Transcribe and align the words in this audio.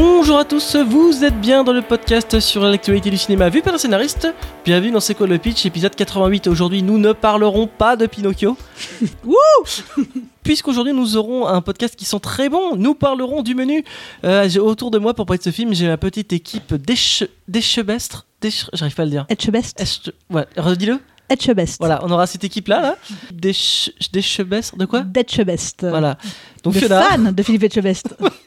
Bonjour 0.00 0.36
à 0.38 0.44
tous, 0.44 0.76
vous 0.76 1.24
êtes 1.24 1.40
bien 1.40 1.64
dans 1.64 1.72
le 1.72 1.80
podcast 1.80 2.38
sur 2.38 2.62
l'actualité 2.62 3.08
du 3.08 3.16
cinéma 3.16 3.48
vu 3.48 3.62
par 3.62 3.72
un 3.72 3.78
scénariste. 3.78 4.28
Bienvenue 4.62 4.90
dans 4.90 5.00
C'est 5.00 5.14
quoi 5.14 5.26
le 5.26 5.38
pitch, 5.38 5.64
épisode 5.64 5.94
88. 5.96 6.48
Aujourd'hui, 6.48 6.82
nous 6.82 6.98
ne 6.98 7.12
parlerons 7.14 7.66
pas 7.66 7.96
de 7.96 8.04
Pinocchio. 8.04 8.58
Puisqu'aujourd'hui, 10.42 10.92
nous 10.92 11.16
aurons 11.16 11.46
un 11.46 11.62
podcast 11.62 11.96
qui 11.96 12.04
sent 12.04 12.20
très 12.20 12.50
bon. 12.50 12.76
Nous 12.76 12.94
parlerons 12.94 13.40
du 13.42 13.54
menu. 13.54 13.84
Euh, 14.24 14.46
autour 14.58 14.90
de 14.90 14.98
moi, 14.98 15.14
pour 15.14 15.24
parler 15.24 15.38
de 15.38 15.44
ce 15.44 15.50
film, 15.50 15.72
j'ai 15.72 15.86
ma 15.86 15.96
petite 15.96 16.30
équipe 16.34 16.74
d'éche- 16.74 17.24
d'échebestres. 17.48 18.26
d'éche- 18.42 18.68
J'arrive 18.74 18.94
pas 18.94 19.02
à 19.02 19.06
le 19.06 19.10
dire. 19.12 19.24
Etchebest. 19.30 19.80
Eche- 19.80 20.10
Ouais, 20.28 20.44
redis-le. 20.58 21.00
Etchebest. 21.30 21.78
Voilà, 21.80 22.00
on 22.04 22.10
aura 22.10 22.26
cette 22.26 22.44
équipe-là, 22.44 22.82
là. 22.82 22.96
D'échebestres, 23.32 24.76
de 24.76 24.84
quoi? 24.84 25.00
D'Etchebest. 25.00 25.86
Voilà. 25.88 26.18
Donc 26.62 26.74
de 26.74 26.80
Fiona. 26.80 27.02
fan 27.02 27.32
de 27.34 27.42
Philippe 27.42 27.62
Etchebest. 27.64 28.14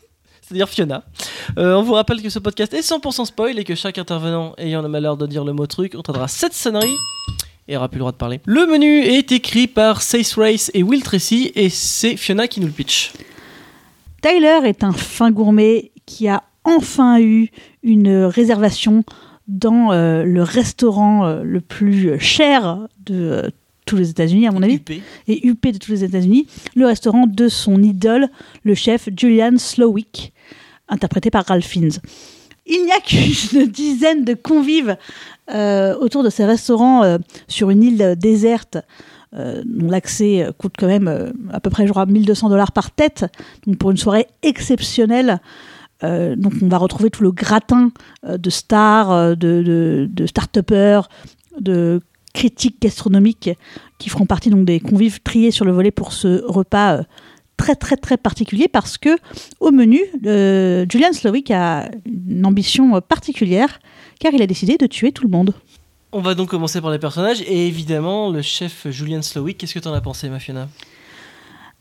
c'est-à-dire 0.49 0.67
Fiona. 0.67 1.03
Euh, 1.59 1.75
on 1.75 1.83
vous 1.83 1.93
rappelle 1.93 2.23
que 2.23 2.29
ce 2.29 2.39
podcast 2.39 2.73
est 2.73 2.79
100% 2.79 3.25
spoil 3.25 3.59
et 3.59 3.63
que 3.63 3.75
chaque 3.75 3.99
intervenant 3.99 4.55
ayant 4.57 4.81
le 4.81 4.87
malheur 4.87 5.15
de 5.15 5.27
dire 5.27 5.45
le 5.45 5.53
mot 5.53 5.67
truc 5.67 5.93
entendra 5.93 6.27
cette 6.27 6.53
sonnerie 6.53 6.95
et 7.67 7.77
aura 7.77 7.87
plus 7.87 7.97
le 7.97 7.99
droit 7.99 8.11
de 8.11 8.17
parler. 8.17 8.41
Le 8.45 8.65
menu 8.65 8.97
est 8.97 9.31
écrit 9.31 9.67
par 9.67 10.01
Sace 10.01 10.33
Race 10.33 10.71
et 10.73 10.81
Will 10.81 11.03
Tracy 11.03 11.51
et 11.53 11.69
c'est 11.69 12.17
Fiona 12.17 12.47
qui 12.47 12.61
nous 12.61 12.65
le 12.65 12.73
pitch. 12.73 13.13
Tyler 14.23 14.61
est 14.65 14.83
un 14.83 14.91
fin 14.91 15.29
gourmet 15.29 15.91
qui 16.07 16.27
a 16.27 16.41
enfin 16.63 17.21
eu 17.21 17.49
une 17.83 18.23
réservation 18.23 19.03
dans 19.47 19.91
euh, 19.91 20.23
le 20.23 20.41
restaurant 20.41 21.27
euh, 21.27 21.43
le 21.43 21.61
plus 21.61 22.19
cher 22.19 22.87
de 23.05 23.51
tous 23.85 23.97
les 23.97 24.09
États-Unis, 24.09 24.47
à 24.47 24.51
mon 24.51 24.63
avis, 24.63 24.79
et 25.27 25.47
huppé 25.47 25.71
de 25.71 25.79
tous 25.79 25.91
les 25.91 26.03
États-Unis, 26.03 26.47
le 26.75 26.85
restaurant 26.85 27.25
de 27.25 27.47
son 27.47 27.81
idole, 27.81 28.29
le 28.63 28.75
chef 28.75 29.09
Julian 29.15 29.57
Slowick, 29.57 30.31
interprété 30.89 31.29
par 31.31 31.45
Ralph 31.45 31.65
Fiennes. 31.65 31.91
Il 32.65 32.85
n'y 32.85 32.91
a 32.91 32.99
qu'une 33.05 33.65
dizaine 33.67 34.23
de 34.23 34.33
convives 34.33 34.97
euh, 35.51 35.95
autour 35.97 36.23
de 36.23 36.29
ces 36.29 36.45
restaurants 36.45 37.03
euh, 37.03 37.17
sur 37.47 37.69
une 37.69 37.83
île 37.83 38.15
déserte 38.17 38.77
euh, 39.35 39.63
dont 39.65 39.89
l'accès 39.89 40.47
coûte 40.57 40.73
quand 40.77 40.87
même 40.87 41.33
à 41.51 41.59
peu 41.59 41.69
près 41.69 41.85
je 41.85 41.91
crois, 41.91 42.05
1200 42.05 42.49
dollars 42.49 42.71
par 42.71 42.91
tête, 42.91 43.25
pour 43.79 43.91
une 43.91 43.97
soirée 43.97 44.27
exceptionnelle. 44.43 45.39
Donc 46.01 46.53
on 46.61 46.69
va 46.69 46.77
retrouver 46.77 47.09
tout 47.09 47.23
le 47.23 47.31
gratin 47.31 47.91
de 48.25 48.49
stars, 48.49 49.35
de, 49.35 49.35
de, 49.35 50.09
de 51.59 52.01
critiques 52.33 52.81
gastronomiques 52.81 53.49
qui 53.97 54.09
feront 54.09 54.25
partie 54.25 54.49
donc 54.49 54.63
des 54.63 54.79
convives 54.79 55.19
triés 55.21 55.51
sur 55.51 55.65
le 55.65 55.73
volet 55.73 55.91
pour 55.91 56.13
ce 56.13 56.41
repas 56.45 57.01
très 57.59 57.75
très 57.75 57.97
très 57.97 58.17
particulier 58.17 58.67
parce 58.67 58.97
que 58.97 59.09
au 59.59 59.71
menu, 59.71 59.99
euh, 60.25 60.85
Julian 60.89 61.11
Slowick 61.13 61.51
a 61.51 61.89
une 62.05 62.45
ambition 62.45 62.95
euh, 62.95 63.01
particulière 63.01 63.79
car 64.19 64.33
il 64.33 64.41
a 64.41 64.47
décidé 64.47 64.77
de 64.77 64.87
tuer 64.87 65.11
tout 65.11 65.23
le 65.23 65.29
monde. 65.29 65.53
On 66.11 66.21
va 66.21 66.33
donc 66.35 66.49
commencer 66.49 66.79
par 66.81 66.89
les 66.91 66.97
personnages 66.99 67.41
et 67.41 67.67
évidemment 67.67 68.29
le 68.31 68.41
chef 68.41 68.87
Julian 68.89 69.21
Slowick. 69.21 69.57
Qu'est-ce 69.59 69.73
que 69.75 69.79
t'en 69.79 69.93
as 69.93 70.01
pensé, 70.01 70.29
ma 70.29 70.39
Fiona? 70.39 70.67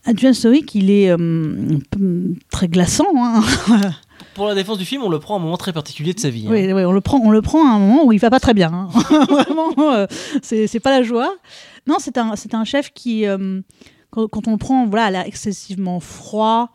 Ah, 0.05 0.11
Julian 0.15 0.33
Slowick, 0.33 0.75
il 0.75 0.91
est 0.91 1.09
euh, 1.09 1.77
très 2.51 2.67
glaçant. 2.67 3.07
hein. 3.15 3.41
Pour 4.35 4.47
la 4.47 4.55
défense 4.55 4.77
du 4.77 4.85
film, 4.85 5.01
on 5.03 5.09
le 5.09 5.19
prend 5.19 5.35
à 5.35 5.39
un 5.39 5.41
moment 5.41 5.57
très 5.57 5.73
particulier 5.73 6.13
de 6.13 6.19
sa 6.19 6.29
vie. 6.29 6.45
hein. 6.47 6.51
Oui, 6.51 6.71
oui, 6.71 6.83
on 6.85 6.91
le 6.91 7.01
prend, 7.01 7.19
on 7.23 7.31
le 7.31 7.41
prend 7.41 7.65
à 7.65 7.71
un 7.75 7.79
moment 7.79 8.05
où 8.05 8.11
il 8.13 8.19
va 8.19 8.29
pas 8.29 8.39
très 8.39 8.53
bien. 8.53 8.71
hein. 8.71 8.89
Vraiment, 9.29 9.73
euh, 9.93 10.05
c'est 10.41 10.79
pas 10.79 10.91
la 10.91 11.03
joie. 11.03 11.35
Non, 11.87 11.95
c'est 11.99 12.17
un, 12.17 12.33
un 12.53 12.63
chef 12.65 12.91
qui, 12.93 13.25
quand, 14.11 14.27
quand 14.27 14.47
on 14.47 14.51
le 14.51 14.57
prend, 14.57 14.85
voilà, 14.87 15.05
a 15.05 15.11
l'air 15.11 15.25
excessivement 15.25 15.99
froid, 15.99 16.71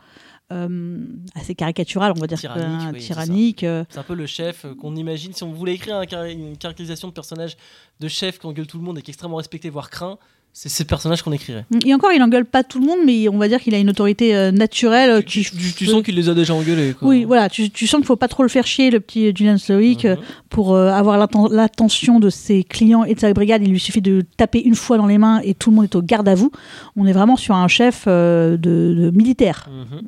euh, 0.52 1.04
assez 1.34 1.54
caricatural, 1.54 2.12
on 2.16 2.20
va 2.20 2.26
dire, 2.26 2.38
Tyrannique, 2.38 2.90
que, 2.90 2.94
oui, 2.94 3.00
c'est 3.02 3.14
ça. 3.14 3.22
tyrannique. 3.24 3.64
euh, 3.64 3.84
C'est 3.88 3.98
un 3.98 4.02
peu 4.02 4.14
le 4.14 4.26
chef 4.26 4.64
euh, 4.64 4.74
qu'on 4.74 4.94
imagine. 4.94 5.32
Si 5.32 5.42
on 5.42 5.52
voulait 5.52 5.74
écrire 5.74 5.96
un 5.96 6.26
une 6.28 6.56
caractérisation 6.58 7.08
de 7.08 7.12
personnage 7.12 7.56
de 8.00 8.08
chef 8.08 8.38
qui 8.38 8.46
engueule 8.46 8.66
tout 8.66 8.78
le 8.78 8.84
monde 8.84 8.98
et 8.98 9.02
qui 9.02 9.10
est 9.10 9.14
extrêmement 9.14 9.36
respecté, 9.38 9.70
voire 9.70 9.90
craint, 9.90 10.18
c'est 10.56 10.68
ce 10.68 10.84
personnage 10.84 11.20
qu'on 11.22 11.32
écrirait. 11.32 11.64
Et 11.84 11.92
encore, 11.94 12.12
il 12.12 12.22
engueule 12.22 12.44
pas 12.44 12.62
tout 12.62 12.78
le 12.78 12.86
monde, 12.86 13.00
mais 13.04 13.28
on 13.28 13.38
va 13.38 13.48
dire 13.48 13.60
qu'il 13.60 13.74
a 13.74 13.78
une 13.78 13.90
autorité 13.90 14.36
euh, 14.36 14.52
naturelle. 14.52 15.24
Tu, 15.24 15.40
qui 15.42 15.50
tu- 15.56 15.72
tu 15.74 15.86
sens 15.86 16.00
qu'il 16.04 16.14
les 16.14 16.28
a 16.28 16.34
déjà 16.34 16.54
engueulés. 16.54 16.94
Quoi. 16.96 17.08
Oui, 17.08 17.24
voilà, 17.24 17.48
tu, 17.48 17.70
tu 17.70 17.88
sens 17.88 17.98
qu'il 17.98 18.06
faut 18.06 18.14
pas 18.14 18.28
trop 18.28 18.44
le 18.44 18.48
faire 18.48 18.64
chier, 18.64 18.90
le 18.92 19.00
petit 19.00 19.32
Julian 19.36 19.58
Slowick, 19.58 20.04
Mhm. 20.04 20.16
pour 20.50 20.74
euh, 20.76 20.90
avoir 20.92 21.18
l'atten- 21.18 21.50
l'attention 21.52 22.20
de 22.20 22.30
ses 22.30 22.62
clients 22.62 23.02
et 23.02 23.14
de 23.16 23.20
sa 23.20 23.32
brigade. 23.32 23.62
Il 23.64 23.70
lui 23.72 23.80
suffit 23.80 24.00
de 24.00 24.22
taper 24.36 24.60
une 24.60 24.76
fois 24.76 24.96
dans 24.96 25.06
les 25.08 25.18
mains 25.18 25.40
et 25.42 25.54
tout 25.54 25.70
le 25.70 25.74
monde 25.76 25.86
est 25.86 25.96
au 25.96 26.02
garde 26.02 26.28
à 26.28 26.36
vous. 26.36 26.52
On 26.96 27.04
est 27.04 27.12
vraiment 27.12 27.34
sur 27.36 27.56
un 27.56 27.66
chef 27.66 28.04
euh, 28.06 28.52
de, 28.56 28.94
de 28.96 29.10
militaire. 29.10 29.68
Mhm. 29.72 30.02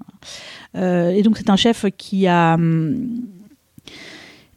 Et 1.17 1.23
donc 1.23 1.39
c'est 1.39 1.51
un 1.51 1.57
chef 1.57 1.87
qui 1.99 2.29
a... 2.29 2.55
hum, 2.55 3.09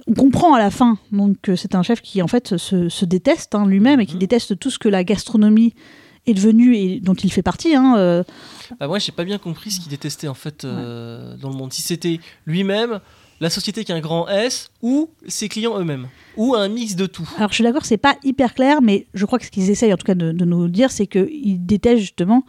on 0.10 0.14
comprend 0.14 0.54
à 0.54 0.60
la 0.60 0.72
fin 0.72 0.98
donc 1.12 1.38
que 1.42 1.56
c'est 1.56 1.76
un 1.76 1.84
chef 1.84 2.02
qui 2.02 2.22
en 2.22 2.28
fait 2.28 2.58
se, 2.58 2.90
se 2.90 3.06
déteste 3.06 3.54
hein, 3.56 3.66
lui-même 3.68 4.00
et 4.00 4.06
qui 4.06 4.14
Mhm. 4.16 4.20
déteste 4.20 4.58
tout 4.60 4.70
ce 4.70 4.80
que 4.80 4.90
la 4.90 5.04
gastronomie 5.04 5.74
est 6.26 6.34
devenue 6.34 6.76
et 6.76 7.00
dont 7.00 7.14
il 7.14 7.32
fait 7.32 7.42
partie. 7.44 7.76
hein, 7.76 7.96
euh, 7.98 8.24
Bah, 8.80 8.88
moi, 8.88 9.00
j'ai 9.00 9.12
pas 9.12 9.24
bien 9.24 9.38
compris 9.38 9.72
ce 9.72 9.80
qu'il 9.80 9.90
détestait 9.90 10.28
en 10.28 10.34
fait 10.34 10.66
euh, 10.66 11.36
dans 11.38 11.50
le 11.50 11.56
monde. 11.56 11.72
Si 11.74 11.82
c'était 11.82 12.20
lui-même, 12.46 13.00
la 13.40 13.50
société 13.50 13.84
qui 13.86 13.92
a 13.92 13.96
un 13.96 14.02
grand 14.02 14.28
S, 14.28 14.70
ou 14.82 15.10
ses 15.28 15.48
clients 15.48 15.80
eux-mêmes, 15.80 16.08
ou 16.36 16.56
un 16.56 16.68
mix 16.68 16.96
de 16.96 17.06
tout. 17.06 17.28
Alors 17.38 17.50
je 17.50 17.56
suis 17.56 17.64
d'accord, 17.64 17.86
c'est 17.86 17.98
pas 17.98 18.16
hyper 18.24 18.54
clair, 18.54 18.82
mais 18.82 19.08
je 19.14 19.26
crois 19.26 19.40
que 19.40 19.46
ce 19.46 19.52
qu'ils 19.52 19.70
essayent 19.70 19.94
en 19.94 19.98
tout 19.98 20.06
cas 20.06 20.16
de, 20.16 20.32
de 20.34 20.46
nous 20.46 20.68
dire, 20.68 20.92
c'est 20.92 21.08
qu'ils 21.08 21.66
détestent 21.66 22.02
justement 22.02 22.44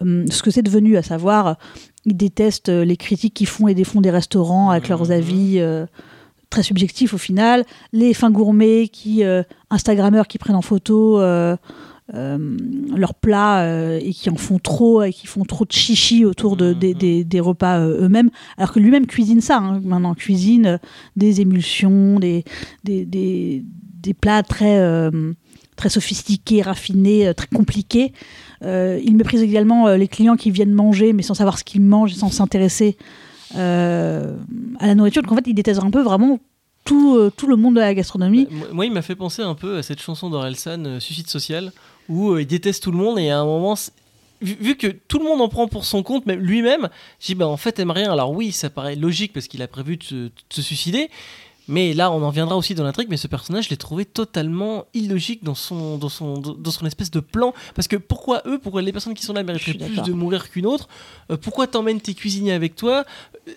hum, 0.00 0.26
ce 0.30 0.42
que 0.42 0.50
c'est 0.50 0.62
devenu, 0.62 0.96
à 0.96 1.02
savoir, 1.02 1.46
euh, 1.46 1.54
ils 2.06 2.16
détestent 2.16 2.70
euh, 2.70 2.84
les 2.84 2.96
critiques 2.96 3.34
qui 3.34 3.46
font 3.46 3.68
et 3.68 3.74
défont 3.74 4.00
des 4.00 4.10
restaurants 4.10 4.70
avec 4.70 4.88
leurs 4.88 5.04
Mhm. 5.04 5.10
avis 5.12 5.54
euh, 5.60 5.86
très 6.52 6.62
subjectifs 6.62 7.14
au 7.14 7.18
final, 7.18 7.64
les 7.92 8.12
fins 8.14 8.30
gourmets 8.30 8.88
qui, 8.88 9.24
euh, 9.24 9.42
Instagrammeurs 9.70 10.28
qui 10.28 10.38
prennent 10.38 10.54
en 10.56 10.62
photo 10.62 11.18
euh, 11.20 11.56
euh, 12.14 12.56
leurs 12.94 13.14
plats 13.14 13.62
euh, 13.62 13.98
et 14.02 14.12
qui 14.12 14.28
en 14.28 14.36
font 14.36 14.58
trop 14.58 15.02
et 15.02 15.12
qui 15.12 15.26
font 15.26 15.44
trop 15.44 15.64
de 15.64 15.72
chichi 15.72 16.24
autour 16.26 16.56
de, 16.56 16.72
des, 16.74 16.92
Mhm. 16.92 16.98
des- 16.98 17.24
des 17.24 17.40
repas 17.40 17.80
eux-mêmes, 17.80 18.30
alors 18.58 18.72
que 18.72 18.80
lui-même 18.80 19.06
cuisine 19.06 19.40
ça, 19.40 19.56
hein, 19.58 19.80
maintenant 19.82 20.14
cuisine 20.14 20.78
des 21.16 21.40
émulsions, 21.40 22.18
des, 22.20 22.44
des, 22.84 23.06
des, 23.06 23.64
des 24.02 24.14
plats 24.14 24.42
très, 24.42 24.76
très 25.76 25.88
sophistiqués, 25.88 26.60
raffinés, 26.62 27.28
euh, 27.28 27.32
très 27.34 27.46
compliqués. 27.46 28.12
Euh, 28.62 29.00
il 29.02 29.16
méprise 29.16 29.42
également 29.42 29.86
euh, 29.88 29.96
les 29.96 30.06
clients 30.08 30.36
qui 30.36 30.50
viennent 30.50 30.74
manger, 30.74 31.12
mais 31.14 31.22
sans 31.22 31.34
savoir 31.34 31.58
ce 31.58 31.64
qu'ils 31.64 31.80
mangent, 31.82 32.12
et 32.12 32.18
sans 32.18 32.30
s'intéresser 32.30 32.96
euh, 33.56 34.36
à 34.78 34.86
la 34.86 34.94
nourriture. 34.94 35.22
Donc 35.22 35.32
en 35.32 35.36
fait, 35.36 35.46
il 35.46 35.54
déteste 35.54 35.80
un 35.82 35.90
peu 35.90 36.02
vraiment 36.02 36.38
tout, 36.84 37.16
euh, 37.16 37.30
tout 37.34 37.46
le 37.46 37.56
monde 37.56 37.74
de 37.74 37.80
la 37.80 37.94
gastronomie. 37.94 38.46
Moi, 38.50 38.68
moi, 38.72 38.86
il 38.86 38.92
m'a 38.92 39.02
fait 39.02 39.16
penser 39.16 39.42
un 39.42 39.54
peu 39.54 39.78
à 39.78 39.82
cette 39.82 40.00
chanson 40.00 40.30
d'Orelsan, 40.30 40.84
euh, 40.84 41.00
Suicide 41.00 41.28
Social, 41.28 41.72
où 42.08 42.36
il 42.36 42.46
déteste 42.46 42.82
tout 42.82 42.92
le 42.92 42.98
monde 42.98 43.18
et 43.18 43.30
à 43.30 43.38
un 43.38 43.44
moment. 43.44 43.76
Vu, 44.40 44.74
que 44.74 44.88
tout 44.88 45.20
le 45.20 45.24
monde 45.24 45.40
en 45.40 45.48
prend 45.48 45.68
pour 45.68 45.84
son 45.84 46.02
compte, 46.02 46.26
même 46.26 46.40
lui-même, 46.40 46.88
j'ai 47.20 47.36
bah 47.36 47.46
en 47.46 47.56
fait 47.56 47.78
aime 47.78 47.92
rien. 47.92 48.10
Alors 48.10 48.32
oui, 48.32 48.50
ça 48.50 48.70
paraît 48.70 48.96
logique 48.96 49.32
parce 49.32 49.46
qu'il 49.46 49.62
a 49.62 49.68
prévu 49.68 49.98
de 49.98 50.32
se 50.50 50.62
suicider, 50.62 51.10
mais 51.72 51.94
là 51.94 52.10
on 52.12 52.22
en 52.22 52.30
viendra 52.30 52.56
aussi 52.56 52.74
dans 52.74 52.84
l'intrigue. 52.84 53.08
Mais 53.10 53.16
ce 53.16 53.26
personnage, 53.26 53.64
je 53.64 53.70
l'ai 53.70 53.76
trouvé 53.76 54.04
totalement 54.04 54.84
illogique 54.94 55.42
dans 55.42 55.54
son, 55.54 55.96
dans 55.98 56.08
son, 56.08 56.34
dans 56.38 56.70
son 56.70 56.86
espèce 56.86 57.10
de 57.10 57.20
plan. 57.20 57.52
Parce 57.74 57.88
que 57.88 57.96
pourquoi 57.96 58.42
eux, 58.46 58.58
pourquoi 58.58 58.82
les 58.82 58.92
personnes 58.92 59.14
qui 59.14 59.24
sont 59.24 59.32
là 59.32 59.42
mériteraient 59.42 59.74
plus 59.88 60.02
de 60.02 60.12
mourir 60.12 60.50
qu'une 60.50 60.66
autre 60.66 60.88
Euh, 61.30 61.36
Pourquoi 61.36 61.66
t'emmènes 61.66 62.00
tes 62.00 62.14
cuisiniers 62.14 62.52
avec 62.52 62.76
toi? 62.76 63.04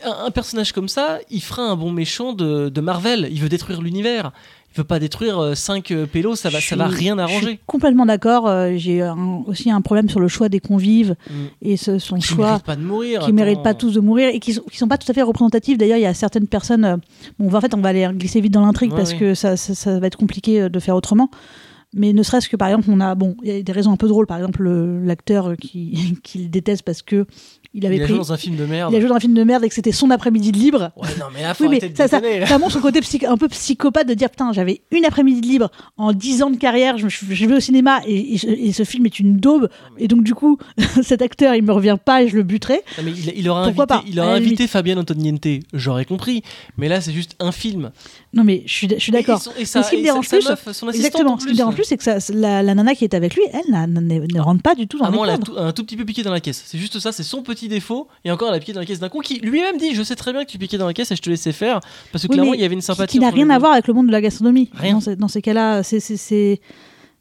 Un, 0.03 0.25
un 0.27 0.31
personnage 0.31 0.71
comme 0.71 0.87
ça, 0.89 1.19
il 1.29 1.41
fera 1.41 1.63
un 1.63 1.75
bon 1.75 1.91
méchant 1.91 2.33
de, 2.33 2.69
de 2.69 2.81
Marvel. 2.81 3.27
Il 3.31 3.41
veut 3.41 3.49
détruire 3.49 3.81
l'univers. 3.81 4.31
Il 4.75 4.79
veut 4.79 4.83
pas 4.83 4.99
détruire 4.99 5.55
5 5.55 5.93
pélos, 6.11 6.35
ça 6.35 6.49
va, 6.49 6.59
Je 6.59 6.67
ça 6.67 6.75
va 6.75 6.87
rien 6.87 7.15
Je 7.15 7.21
arranger. 7.21 7.47
suis 7.47 7.59
complètement 7.65 8.05
d'accord. 8.05 8.45
euh, 8.47 8.73
J'ai 8.75 9.01
un- 9.01 9.41
aussi 9.47 9.71
un 9.71 9.79
problème 9.79 10.09
sur 10.09 10.19
le 10.19 10.27
choix 10.27 10.49
des 10.49 10.59
convives 10.59 11.15
Mm. 11.29 11.33
et 11.61 11.77
ce, 11.77 11.97
son 11.97 12.17
Qui 12.17 12.23
choix. 12.23 12.45
méritent 12.47 12.63
pas 12.65 12.75
de 12.75 12.81
mourir. 12.81 13.21
qui 13.21 13.31
méritent 13.31 13.63
pas 13.63 13.73
tous 13.73 13.93
de 13.93 14.01
mourir 14.01 14.29
et 14.33 14.39
qui 14.41 14.53
sont, 14.53 14.63
qui 14.69 14.77
sont 14.77 14.87
pas 14.89 14.97
tout 14.97 15.09
à 15.09 15.13
fait 15.13 15.21
représentatifs. 15.21 15.77
D'ailleurs, 15.77 15.97
il 15.97 16.01
y 16.01 16.05
a 16.05 16.13
certaines 16.13 16.47
personnes. 16.47 16.83
euh, 16.83 16.97
bon, 17.39 17.53
en 17.55 17.61
fait, 17.61 17.73
on 17.73 17.77
va 17.79 17.89
aller 17.89 18.05
glisser 18.13 18.41
vite 18.41 18.51
dans 18.53 18.65
l'intrigue 18.65 18.91
Ouais, 18.91 18.97
parce 18.97 19.13
que 19.13 19.33
ça, 19.33 19.55
ça, 19.55 19.73
ça 19.75 19.97
va 19.99 20.07
être 20.07 20.17
compliqué 20.17 20.63
euh, 20.63 20.69
de 20.69 20.79
faire 20.79 20.95
autrement. 20.97 21.29
Mais 21.95 22.13
ne 22.13 22.21
serait-ce 22.23 22.49
que 22.49 22.55
par 22.57 22.67
exemple, 22.67 22.87
on 22.91 22.99
a 22.99 23.15
bon, 23.15 23.35
il 23.43 23.49
y 23.49 23.57
a 23.57 23.61
des 23.61 23.71
raisons 23.71 23.91
un 23.91 23.97
peu 23.97 24.07
drôles. 24.07 24.27
Par 24.27 24.37
exemple, 24.37 24.61
le- 24.63 25.03
l'acteur 25.03 25.55
qui, 25.57 26.17
qui 26.23 26.39
le 26.39 26.47
déteste 26.49 26.83
parce 26.83 27.01
que 27.01 27.25
il 27.77 27.85
avait 27.85 27.97
Il 27.97 28.01
a 28.03 28.05
pris, 28.05 28.13
joué 28.13 28.19
dans 28.19 28.31
un 28.31 28.37
film 28.37 28.55
de 28.55 28.65
merde. 28.65 28.93
il 28.93 28.95
a 28.95 28.99
joué 29.01 29.09
dans 29.09 29.15
un 29.15 29.19
film 29.19 29.33
de 29.33 29.43
merde 29.43 29.65
et 29.65 29.67
que 29.67 29.73
c'était 29.75 29.91
son 29.91 30.09
après-midi 30.09 30.53
de 30.53 30.57
libre. 30.57 30.91
Ouais, 30.95 31.09
non, 31.19 31.25
mais 31.33 31.41
là, 31.41 31.53
faut 31.53 31.65
Oui, 31.65 31.77
mais 31.81 31.89
de 31.89 31.97
ça, 31.97 32.07
ça, 32.07 32.21
montre 32.57 32.71
son 32.71 32.79
côté 32.79 33.01
un 33.27 33.35
peu 33.37 33.49
psychopathe 33.49 34.07
de 34.07 34.13
dire 34.13 34.29
putain, 34.29 34.53
j'avais 34.53 34.79
une 34.91 35.03
après-midi 35.03 35.41
de 35.41 35.45
libre 35.47 35.69
en 35.97 36.13
10 36.13 36.41
ans 36.43 36.49
de 36.51 36.55
carrière, 36.55 36.97
je, 36.97 37.07
je 37.09 37.45
vais 37.45 37.55
au 37.55 37.59
cinéma 37.59 37.99
et, 38.07 38.35
et 38.35 38.37
ce- 38.37 38.47
et 38.47 38.71
ce 38.71 38.83
film 38.83 39.05
est 39.07 39.19
une 39.19 39.37
daube. 39.37 39.67
mais- 39.97 40.03
Et 40.05 40.07
donc, 40.07 40.23
du 40.23 40.33
coup, 40.33 40.57
cet 41.03 41.21
acteur, 41.21 41.53
il 41.55 41.63
me 41.63 41.73
revient 41.73 41.97
pas 42.03 42.23
et 42.23 42.29
je 42.29 42.37
le 42.37 42.43
buterai. 42.43 42.75
Non, 42.97 43.03
mais 43.03 43.11
il, 43.11 43.33
il 43.39 43.49
aura 43.49 43.65
Pourquoi 43.65 43.83
invité, 43.91 44.05
pas, 44.05 44.09
il 44.09 44.19
aura 44.21 44.29
la 44.29 44.35
invité. 44.35 44.67
Fabienne 44.67 44.99
Antoniente, 44.99 45.45
j'aurais 45.73 46.05
compris. 46.05 46.43
Mais 46.77 46.87
là, 46.87 47.01
c'est 47.01 47.11
juste 47.11 47.35
un 47.41 47.51
film. 47.51 47.91
Non, 48.33 48.45
mais 48.45 48.63
je 48.65 48.73
suis, 48.73 48.87
je 48.89 48.99
suis 48.99 49.11
d'accord. 49.11 49.39
Et, 49.39 49.43
son- 49.43 49.51
et 49.59 49.65
sa- 49.65 49.83
ce 49.83 49.89
qui 49.89 49.97
me 49.97 50.03
dérange 50.03 50.29
plus, 50.29 50.47
meuf, 50.47 50.71
son 50.71 50.89
Exactement. 50.91 51.33
en 51.33 51.39
Ce 51.39 51.45
qui 51.45 51.51
me 51.51 51.57
dérange 51.57 51.75
plus, 51.75 51.84
c'est 51.85 51.97
que 51.97 52.03
ça, 52.03 52.17
la, 52.33 52.61
la 52.63 52.75
nana 52.75 52.95
qui 52.95 53.03
est 53.03 53.13
avec 53.13 53.35
lui, 53.35 53.43
elle 53.53 53.71
ne, 53.71 54.39
rentre 54.39 54.61
pas 54.61 54.75
du 54.75 54.87
tout 54.87 54.97
dans 54.99 55.11
moins, 55.11 55.27
elle 55.27 55.33
a 55.35 55.37
tout- 55.37 55.57
un 55.57 55.71
tout 55.71 55.83
petit 55.83 55.95
peu 55.97 56.05
piqué 56.05 56.23
dans 56.23 56.31
la 56.31 56.39
caisse. 56.39 56.63
C'est 56.65 56.77
juste 56.77 56.99
ça, 56.99 57.11
c'est 57.11 57.23
son 57.23 57.41
petit 57.43 57.67
défaut. 57.67 58.07
Et 58.23 58.31
encore, 58.31 58.49
elle 58.49 58.55
a 58.55 58.59
piqué 58.59 58.73
dans 58.73 58.79
la 58.81 58.85
caisse 58.85 58.99
d'un 58.99 59.09
con 59.09 59.19
qui 59.19 59.39
lui-même 59.39 59.77
dit 59.77 59.93
Je 59.95 60.03
sais 60.03 60.15
très 60.15 60.33
bien 60.33 60.43
que 60.45 60.49
tu 60.51 60.57
piquais 60.57 60.77
dans 60.77 60.87
la 60.87 60.93
caisse 60.93 61.11
et 61.11 61.15
je 61.15 61.21
te 61.21 61.29
laissais 61.29 61.51
faire. 61.53 61.79
Parce 62.11 62.23
que 62.23 62.29
Oui, 62.29 62.35
clairement, 62.35 62.53
il 62.53 62.59
y 62.61 62.63
avait 62.65 62.73
une 62.75 62.81
sympathie. 62.81 63.13
Qui 63.17 63.19
n'a 63.19 63.29
rien 63.29 63.49
à 63.49 63.59
voir 63.59 63.71
avec 63.73 63.87
le 63.87 63.93
monde 63.93 64.07
de 64.07 64.11
la 64.11 64.21
gastronomie. 64.21 64.69
Rien. 64.73 64.93
Dans 64.95 64.99
ces, 65.01 65.15
dans 65.15 65.27
ces 65.27 65.41
cas-là, 65.41 65.83
c'est. 65.83 66.59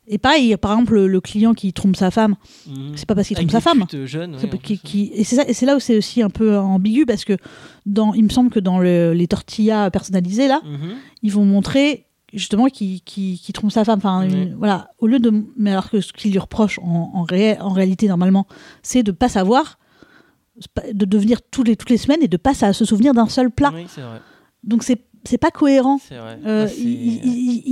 Et 0.07 0.19
pareil, 0.19 0.55
par 0.59 0.73
exemple, 0.73 0.97
le, 0.97 1.07
le 1.07 1.21
client 1.23 1.55
qui 1.55 1.73
trompe 1.73 1.97
sa 1.97 2.11
femme, 2.11 2.35
Mhm. 2.67 2.93
c'est 2.95 3.07
pas 3.07 3.15
parce 3.15 3.27
qu'il 3.27 3.37
trompe 3.39 3.51
sa 3.51 3.63
femme. 3.63 3.87
C'est 3.91 3.97
ouais, 3.97 4.59
qui- 4.63 4.79
qui- 4.79 5.11
Et 5.15 5.25
c'est 5.25 5.65
là 5.65 5.77
où 5.77 5.81
c'est 5.81 5.97
aussi 5.97 6.21
un 6.21 6.29
peu 6.29 6.59
ambigu 6.59 7.07
parce 7.07 7.25
que 7.25 7.39
dans, 7.87 8.13
il 8.13 8.25
me 8.25 8.29
semble 8.29 8.51
que 8.51 8.61
dans 8.61 8.79
le- 8.81 9.15
les 9.15 9.27
tortillas 9.27 9.91
personnalisées, 9.91 10.47
là, 10.47 10.61
Mhm. 10.63 10.91
ils 11.23 11.33
vont 11.33 11.47
montrer 11.47 12.05
justement 12.35 12.67
qu'il- 12.67 13.01
qu'il 13.03 13.39
trompe 13.53 13.71
sa 13.73 13.85
femme. 13.85 13.99
Enfin, 13.99 14.23
une- 14.23 14.55
voilà. 14.55 14.91
Au 14.99 15.07
lieu 15.07 15.19
de. 15.19 15.33
Mais 15.57 15.71
alors 15.73 15.91
que 15.91 16.01
ce 16.01 16.13
qu'il 16.13 16.33
lui 16.33 16.39
reproche 16.39 16.79
en, 16.81 17.11
en, 17.15 17.25
réel- 17.25 17.61
en 17.61 17.71
réalité, 17.71 18.09
normalement, 18.09 18.47
c'est 18.83 19.03
de 19.03 19.13
pas 19.13 19.29
savoir, 19.29 19.79
de 20.93 21.05
devenir 21.05 21.41
tous 21.51 21.63
les, 21.65 21.77
toutes 21.77 21.91
les 21.91 21.97
semaines 21.97 22.23
et 22.23 22.29
de 22.29 22.37
pas 22.37 22.55
sa- 22.55 22.73
se 22.73 22.85
souvenir 22.85 23.13
d'un 23.15 23.27
seul 23.29 23.51
plat. 23.51 23.73
Oui, 23.75 23.87
c'est 23.89 24.01
vrai. 24.03 24.21
Donc 24.63 24.83
c'est 24.83 25.03
c'est 25.27 25.39
pas 25.39 25.51
cohérent. 25.51 25.97
Vrai. 26.11 26.39
Euh, 26.47 26.67
Ah, 26.69 26.75
il, 26.79 26.85
il- 26.87 27.21
il- 27.25 27.63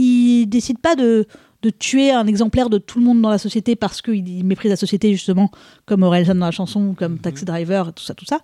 il 0.42 0.46
décide 0.46 0.78
pas 0.78 0.96
de, 0.96 1.26
de 1.62 1.70
tuer 1.70 2.10
un 2.10 2.26
exemplaire 2.26 2.70
de 2.70 2.78
tout 2.78 2.98
le 2.98 3.04
monde 3.04 3.20
dans 3.20 3.28
la 3.30 3.36
société 3.38 3.76
parce 3.76 4.00
qu'il 4.02 4.26
il 4.26 4.42
méprise 4.44 4.70
la 4.70 4.76
société 4.76 5.12
justement 5.12 5.50
comme 5.84 6.02
Orelsan 6.02 6.34
dans 6.36 6.46
la 6.46 6.50
chanson 6.50 6.94
comme 6.94 7.12
Mhm. 7.12 7.18
Taxi 7.18 7.44
Driver 7.44 7.90
et 7.90 7.92
tout 7.92 8.02
ça 8.02 8.14
tout 8.14 8.24
ça 8.24 8.40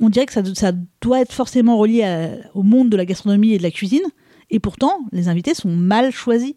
on 0.00 0.08
dirait 0.10 0.26
que 0.26 0.32
ça, 0.32 0.42
ça 0.54 0.72
doit 1.00 1.20
être 1.20 1.32
forcément 1.32 1.76
relié 1.78 2.02
à- 2.04 2.30
au 2.54 2.62
monde 2.62 2.88
de 2.90 2.96
la 2.96 3.04
gastronomie 3.04 3.52
et 3.52 3.58
de 3.58 3.62
la 3.62 3.70
cuisine 3.70 4.02
et 4.50 4.60
pourtant 4.60 5.00
les 5.12 5.28
invités 5.28 5.54
sont 5.54 5.68
mal 5.74 6.10
choisis 6.12 6.54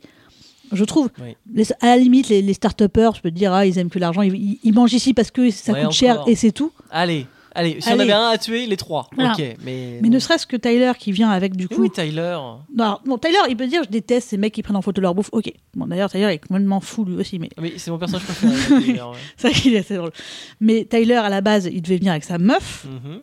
je 0.71 0.83
trouve 0.83 1.09
Oui. 1.21 1.35
Les- 1.53 1.71
à 1.81 1.87
la 1.87 1.97
limite 1.97 2.29
les, 2.29 2.41
les 2.43 2.53
start-upers 2.53 3.15
je 3.15 3.21
peux 3.21 3.31
te 3.31 3.35
dire 3.35 3.51
ah, 3.53 3.65
ils 3.65 3.77
aiment 3.79 3.89
que 3.89 3.99
l'argent 3.99 4.21
ils, 4.21 4.35
ils- 4.35 4.59
ils 4.63 4.73
mangent 4.73 4.93
ici 4.93 5.13
parce 5.13 5.31
que 5.31 5.49
ça 5.49 5.73
Ouais, 5.73 5.83
coûte 5.83 5.91
cher 5.93 6.23
et 6.27 6.35
c'est 6.35 6.51
tout 6.51 6.71
Allez, 6.91 7.25
allez, 7.55 7.81
si 7.81 7.89
on 7.89 7.93
Allez. 7.93 8.03
avait 8.03 8.11
un 8.13 8.29
à 8.29 8.37
tuer, 8.37 8.67
les 8.67 8.77
trois. 8.77 9.09
Voilà. 9.15 9.35
Mais. 9.65 9.99
mais 10.01 10.09
ne 10.09 10.19
serait-ce 10.19 10.45
que 10.47 10.55
Tyler 10.55 10.91
qui 10.99 11.11
vient 11.11 11.29
avec 11.31 11.55
du 11.55 11.67
Mais 11.69 11.75
coup 11.75 11.81
oui, 11.81 11.89
Tyler. 11.89 12.37
Non, 12.75 12.99
bon, 13.05 13.17
Tyler, 13.17 13.37
il 13.49 13.57
peut 13.57 13.65
dire 13.67 13.83
je 13.83 13.89
déteste 13.89 14.29
ces 14.29 14.37
mecs 14.37 14.53
qui 14.53 14.61
prennent 14.63 14.75
en 14.75 14.81
photo 14.83 15.01
leur 15.01 15.13
bouffe. 15.15 15.29
Ok. 15.31 15.51
Bon, 15.75 15.85
d'ailleurs, 15.87 16.09
Tyler 16.11 16.25
est 16.33 16.37
complètement 16.39 16.79
fou 16.79 17.05
lui 17.05 17.15
aussi, 17.15 17.37
mais 17.39 17.49
Mais 17.59 17.73
c'est 17.77 17.89
mon 17.91 17.97
personnage 17.97 18.23
préféré. 18.25 18.53
Tyler, 18.83 19.01
ouais. 19.01 19.17
ça, 19.37 19.49
il 19.65 19.73
est 19.73 19.79
assez 19.79 19.95
drôle. 19.95 20.11
Mais 20.59 20.85
Tyler, 20.85 21.15
à 21.15 21.29
la 21.29 21.41
base, 21.41 21.69
il 21.71 21.81
devait 21.81 21.97
venir 21.97 22.11
avec 22.11 22.23
sa 22.23 22.37
meuf. 22.37 22.85
Mhm. 22.85 23.21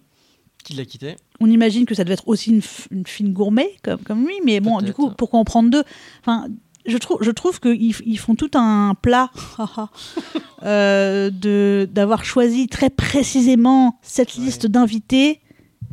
Qui 0.66 0.74
l'a 0.74 0.84
quitté 0.84 1.14
On 1.38 1.48
imagine 1.48 1.86
que 1.86 1.94
ça 1.94 2.02
devait 2.02 2.14
être 2.14 2.26
aussi 2.26 2.50
une, 2.90 3.06
fine 3.06 3.32
gourmet 3.32 3.70
comme, 3.84 4.00
comme 4.00 4.26
lui, 4.26 4.34
mais 4.44 4.58
bon, 4.58 4.80
du 4.80 4.92
coup, 4.92 5.10
pourquoi 5.16 5.38
en 5.38 5.44
prendre 5.44 5.70
deux? 5.70 5.84
Enfin, 6.20 6.48
je 6.86 6.96
trouve, 6.98 7.18
je 7.20 7.30
trouve 7.30 7.60
qu'ils 7.60 7.94
ils 8.04 8.18
font 8.18 8.34
tout 8.34 8.50
un 8.54 8.94
plat 9.00 9.30
euh, 10.64 11.30
de 11.30 11.88
d'avoir 11.92 12.24
choisi 12.24 12.66
très 12.66 12.90
précisément 12.90 14.00
cette 14.02 14.34
Ouais. 14.36 14.42
liste 14.44 14.66
d'invités. 14.66 15.40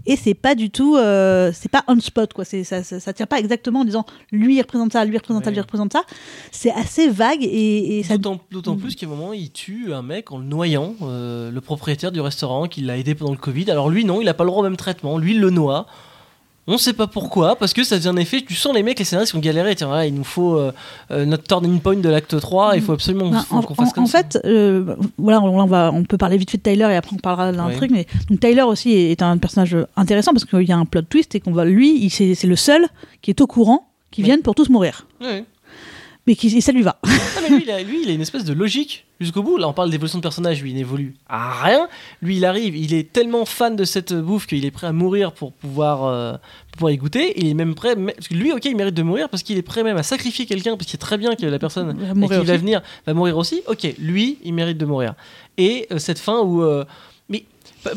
Et 0.05 0.15
c'est 0.17 0.33
pas 0.33 0.53
du 0.55 0.69
tout, 0.69 0.97
euh, 0.97 1.51
c'est 1.53 1.69
pas 1.71 1.83
on 1.87 1.99
spot 1.99 2.33
quoi. 2.33 2.43
C'est 2.45 2.63
ça, 2.65 2.83
ça, 2.83 2.99
ça 2.99 3.13
tient 3.13 3.25
pas 3.25 3.39
exactement 3.39 3.81
en 3.81 3.85
disant 3.85 4.05
lui 4.31 4.55
il 4.57 4.61
représente 4.61 4.91
ça, 4.91 5.05
lui 5.05 5.13
il 5.13 5.17
représente 5.17 5.43
ça, 5.43 5.49
Ouais. 5.49 5.53
lui 5.53 5.59
il 5.59 5.61
représente 5.61 5.93
ça. 5.93 6.03
C'est 6.51 6.71
assez 6.71 7.07
vague 7.09 7.41
et, 7.43 7.99
et 7.99 8.03
ça. 8.03 8.17
D'autant 8.17 8.39
d'autant 8.51 8.75
plus 8.75 8.95
qu'à 8.95 9.05
un 9.05 9.09
moment, 9.09 9.31
il 9.33 9.51
tue 9.51 9.93
un 9.93 10.01
mec 10.01 10.31
en 10.31 10.37
le 10.39 10.45
noyant, 10.45 10.95
euh, 11.03 11.51
le 11.51 11.61
propriétaire 11.61 12.11
du 12.11 12.19
restaurant 12.21 12.67
qui 12.67 12.81
l'a 12.81 12.97
aidé 12.97 13.15
pendant 13.15 13.31
le 13.31 13.37
Covid. 13.37 13.71
Alors 13.71 13.89
lui, 13.89 14.03
non, 14.05 14.19
il 14.21 14.25
n'a 14.25 14.33
pas 14.33 14.43
le 14.43 14.49
droit 14.49 14.59
au 14.61 14.63
même 14.63 14.77
traitement. 14.77 15.17
Lui, 15.17 15.35
il 15.35 15.39
le 15.39 15.49
noie. 15.51 15.85
On 16.65 16.77
sait 16.77 16.93
pas 16.93 17.07
pourquoi, 17.07 17.57
parce 17.57 17.73
que 17.73 17.83
ça 17.83 17.97
devient 17.97 18.07
un 18.07 18.15
effet. 18.15 18.41
Tu 18.41 18.55
sens 18.55 18.73
les 18.73 18.83
mecs, 18.83 18.97
les 18.97 19.03
scénaristes 19.03 19.33
qui 19.33 19.37
ont 19.37 19.41
galéré. 19.41 19.75
Tiens, 19.75 19.87
voilà, 19.87 20.05
il 20.05 20.13
nous 20.13 20.23
faut 20.23 20.55
euh, 20.57 20.71
euh, 21.11 21.25
notre 21.25 21.43
turning 21.43 21.81
point 21.81 21.97
de 21.97 22.07
l'acte 22.07 22.39
3. 22.39 22.77
Il 22.77 22.81
faut 22.81 22.93
absolument 22.93 23.29
Ben, 23.31 23.45
en, 23.49 23.61
qu'on 23.61 23.75
fasse 23.75 23.89
en- 23.89 23.91
comme 23.91 24.03
en 24.05 24.07
ça. 24.07 24.19
fait, 24.19 24.39
euh, 24.45 24.95
voilà, 25.17 25.41
on, 25.41 25.59
on 25.61 25.65
va, 25.65 25.91
on 25.93 26.03
peut 26.05 26.17
parler 26.17 26.37
vite 26.37 26.49
fait 26.51 26.57
de 26.57 26.63
Tyler 26.63 26.87
et 26.91 26.95
après 26.95 27.13
on 27.15 27.19
parlera 27.19 27.51
d'un 27.51 27.67
Ouais. 27.67 27.75
truc. 27.75 27.91
Mais 27.91 28.07
donc 28.29 28.39
Tyler 28.39 28.61
aussi 28.61 28.93
est 28.93 29.21
un 29.21 29.37
personnage 29.37 29.75
intéressant 29.97 30.31
parce 30.31 30.45
qu'il 30.45 30.61
y 30.63 30.71
a 30.71 30.77
un 30.77 30.85
plot 30.85 31.01
twist 31.01 31.35
et 31.35 31.41
qu'on 31.41 31.51
va 31.51 31.65
lui, 31.65 32.09
c'est 32.09 32.33
c'est 32.33 32.47
le 32.47 32.55
seul 32.55 32.87
qui 33.21 33.31
est 33.31 33.41
au 33.41 33.47
courant 33.47 33.89
qui 34.09 34.21
Ouais. 34.21 34.27
viennent 34.27 34.41
pour 34.41 34.55
tous 34.55 34.69
mourir. 34.69 35.05
Ouais. 35.19 35.43
Mais 36.27 36.35
qui, 36.35 36.47
et 36.57 36.61
ça 36.61 36.71
lui 36.71 36.83
va. 36.83 36.97
Mais 37.43 37.55
lui 37.57 37.63
il, 37.65 37.71
a, 37.71 37.81
lui, 37.83 38.03
il 38.03 38.09
a 38.09 38.13
une 38.13 38.21
espèce 38.21 38.43
de 38.45 38.53
logique 38.53 39.05
jusqu'au 39.19 39.43
bout. 39.43 39.57
Là, 39.57 39.67
on 39.67 39.73
parle 39.73 39.89
d'évolution 39.89 40.17
de 40.19 40.23
personnage. 40.23 40.61
Lui, 40.61 40.71
il 40.71 40.75
n'évolue 40.75 41.13
à 41.27 41.61
rien. 41.63 41.87
Lui, 42.21 42.37
il 42.37 42.45
arrive, 42.45 42.75
il 42.75 42.93
est 42.93 43.11
tellement 43.11 43.45
fan 43.45 43.75
de 43.75 43.83
cette 43.85 44.13
bouffe 44.13 44.47
qu'il 44.47 44.65
est 44.65 44.71
prêt 44.71 44.87
à 44.87 44.91
mourir 44.91 45.31
pour 45.33 45.53
pouvoir, 45.53 46.05
euh, 46.05 46.31
pour 46.33 46.77
pouvoir 46.77 46.91
y 46.91 46.97
goûter. 46.97 47.33
Il 47.39 47.47
est 47.47 47.53
même 47.53 47.75
prêt. 47.75 47.95
mais- 47.95 48.13
Parce 48.13 48.27
que 48.27 48.33
lui, 48.33 48.51
ok, 48.51 48.65
il 48.65 48.75
mérite 48.75 48.95
de 48.95 49.03
mourir 49.03 49.29
parce 49.29 49.43
qu'il 49.43 49.57
est 49.57 49.61
prêt 49.61 49.83
même 49.83 49.97
à 49.97 50.03
sacrifier 50.03 50.45
quelqu'un 50.45 50.71
parce 50.71 50.85
qu'il 50.85 50.91
sait 50.91 50.97
très 50.97 51.17
bien 51.17 51.35
que 51.35 51.45
la 51.45 51.59
personne 51.59 51.95
qui 52.39 52.45
va 52.45 52.57
venir 52.57 52.81
va 53.05 53.13
mourir 53.13 53.37
aussi. 53.37 53.61
Ok, 53.67 53.87
lui, 53.99 54.37
il 54.43 54.53
mérite 54.53 54.77
de 54.77 54.85
mourir. 54.85 55.13
Et 55.57 55.87
euh, 55.91 55.99
cette 55.99 56.19
fin 56.19 56.39
où. 56.41 56.63
euh, 56.63 56.83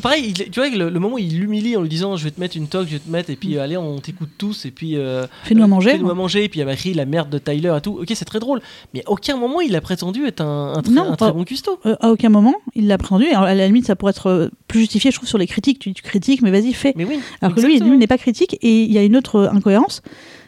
pareil, 0.03 0.27
il- 0.37 0.51
tu 0.51 0.61
vois, 0.61 0.69
le, 0.69 0.89
le 0.91 1.01
moment 1.01 1.15
où 1.15 1.19
il 1.19 1.39
l'humilie 1.39 1.77
en 1.77 1.83
lui 1.83 1.89
disant 1.89 2.17
Je 2.17 2.25
vais 2.25 2.31
te 2.31 2.41
mettre 2.41 2.57
une 2.57 2.69
toque, 2.69 2.87
je 2.89 2.95
vais 2.95 2.99
te 2.99 3.11
mettre, 3.11 3.31
et 3.31 3.37
puis 3.37 3.57
euh, 3.57 3.63
allez, 3.63 3.77
on 3.77 3.99
t'écoute 3.99 4.31
tous, 4.39 4.65
et 4.67 4.71
puis. 4.71 4.97
euh, 4.97 5.27
Fais-nous 5.45 5.63
à 5.63 5.67
manger. 5.67 5.91
Fais-nous 5.93 6.11
à 6.11 6.15
manger, 6.15 6.45
et 6.45 6.49
puis 6.49 6.61
il 6.61 6.69
a 6.69 6.73
écrit 6.73 6.95
la 6.95 7.05
merde 7.07 7.31
de 7.31 7.39
Tyler 7.39 7.73
et 7.77 7.81
tout. 7.81 7.99
Ok, 8.01 8.11
c'est 8.15 8.25
très 8.25 8.39
drôle. 8.41 8.61
Mais 8.95 9.03
à 9.07 9.11
aucun 9.11 9.37
moment 9.37 9.61
il 9.61 9.75
a 9.77 9.81
prétendu 9.81 10.27
être 10.27 10.41
un, 10.41 10.75
un 10.77 10.83
très, 10.83 10.93
Non, 10.93 11.13
un 11.13 11.17
très 11.17 11.33
bon 11.33 11.45
cuistot. 11.45 11.79
Euh, 11.87 11.97
à 12.01 12.11
aucun 12.11 12.29
moment, 12.29 12.55
il 12.75 12.87
l'a 12.89 12.99
prétendu. 12.99 13.27
Alors, 13.27 13.43
à 13.45 13.55
la 13.55 13.67
limite, 13.67 13.87
ça 13.87 13.97
pourrait 13.97 14.11
être 14.11 14.27
euh, 14.29 14.49
plus 14.69 14.81
justifié, 14.81 15.11
je 15.11 15.17
trouve, 15.17 15.29
sur 15.29 15.39
les 15.39 15.47
critiques. 15.47 15.79
Tu, 15.79 15.93
tu 15.95 16.03
critiques, 16.03 16.43
mais 16.43 16.51
vas-y, 16.51 16.73
fais. 16.73 16.93
Mais 16.97 17.05
oui. 17.05 17.21
Alors 17.41 17.55
que 17.55 17.61
lui, 17.61 17.79
lui 17.81 17.97
n'est 17.97 18.07
pas 18.07 18.19
critique. 18.19 18.57
Et 18.63 18.83
il 18.83 18.93
y 18.93 18.99
a 18.99 19.03
une 19.05 19.17
autre 19.17 19.37
euh, 19.37 19.51
incohérence, 19.51 20.03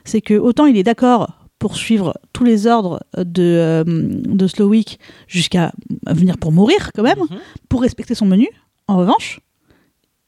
c'est 0.05 0.20
que 0.20 0.34
autant 0.34 0.67
il 0.67 0.76
est 0.76 0.82
d'accord 0.82 1.32
pour 1.58 1.76
suivre 1.76 2.14
tous 2.32 2.44
les 2.44 2.67
ordres 2.69 3.00
de, 3.17 3.43
euh, 3.43 3.82
de 3.84 4.46
Slowick 4.46 5.00
jusqu'à 5.26 5.73
venir 6.06 6.38
pour 6.38 6.52
mourir 6.52 6.91
quand 6.94 7.02
même, 7.02 7.19
Mhm. 7.19 7.38
pour 7.69 7.82
respecter 7.82 8.14
son 8.14 8.26
menu. 8.26 8.49
En 8.88 8.96
revanche, 8.96 9.40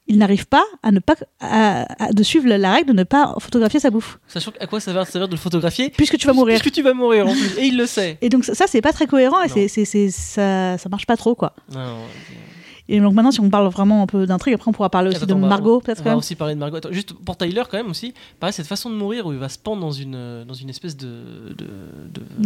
il 0.07 0.19
n'arrive 0.19 0.47
pas 0.47 0.65
à 0.83 0.91
ne 0.91 0.99
pas 0.99 1.15
à- 1.41 2.05
à- 2.05 2.13
de 2.13 2.23
suivre 2.23 2.49
la- 2.49 2.73
règle 2.73 2.89
de 2.89 2.93
ne 2.95 3.05
pas 3.05 3.35
photographier 3.39 3.79
sa 3.81 3.91
bouffe, 3.91 4.19
Sachant 4.27 4.51
à 4.61 4.67
quoi 4.67 4.81
ça 4.81 4.93
va 4.93 5.05
servir 5.05 5.29
de 5.29 5.35
le 5.35 5.39
photographier 5.39 5.91
puisque 5.91 6.17
tu 6.19 6.27
vas 6.27 6.33
mourir. 6.33 6.59
Puisque 6.61 6.75
tu 6.75 6.83
vas 6.83 6.95
mourir 6.95 7.27
en 7.27 7.33
plus. 7.33 7.59
Et 7.59 7.67
il 7.67 7.77
le 7.77 7.87
sait. 7.87 8.19
Et 8.21 8.29
donc 8.29 8.45
ça, 8.45 8.55
ça, 8.55 8.67
c'est 8.67 8.81
pas 8.83 8.93
très 8.93 9.07
cohérent 9.07 9.41
et 9.43 9.49
c'est, 9.49 9.69
c'est, 9.69 9.85
c'est- 9.85 10.11
ça, 10.11 10.79
ça 10.79 10.89
marche 10.89 11.07
pas 11.07 11.17
trop 11.17 11.35
quoi. 11.35 11.55
Non, 11.73 11.97
Et 12.89 12.99
donc 12.99 13.15
maintenant, 13.15 13.31
si 13.31 13.39
on 13.41 13.49
parle 13.51 13.69
vraiment 13.69 14.03
un 14.03 14.07
peu 14.09 14.27
d'intrigue, 14.27 14.55
après 14.55 14.69
on 14.69 14.73
pourra 14.73 14.91
parler 14.91 15.09
aussi 15.11 15.19
Attends, 15.19 15.27
de 15.27 15.35
on 15.35 15.41
va- 15.43 15.47
Margot 15.49 15.77
On 15.77 15.81
peut-être 15.81 15.99
va 15.99 16.05
quand 16.05 16.11
même. 16.11 16.19
aussi 16.19 16.35
parler 16.35 16.55
de 16.55 16.59
Margot. 16.59 16.79
Attends, 16.79 16.91
juste 16.91 17.13
pour 17.13 17.37
Tyler, 17.37 17.63
quand 17.71 17.77
même 17.77 17.91
aussi, 17.91 18.13
pareil, 18.41 18.53
cette 18.53 18.67
façon 18.67 18.91
de 18.91 18.97
mourir 18.97 19.27
où 19.27 19.33
il 19.33 19.39
va 19.39 19.49
se 19.49 19.59
pendre 19.61 19.81
dans 19.81 19.93
une, 19.93 20.43
dans 20.45 20.55
une 20.55 20.71
espèce 20.71 20.97
de, 20.97 21.07
de, 21.57 21.67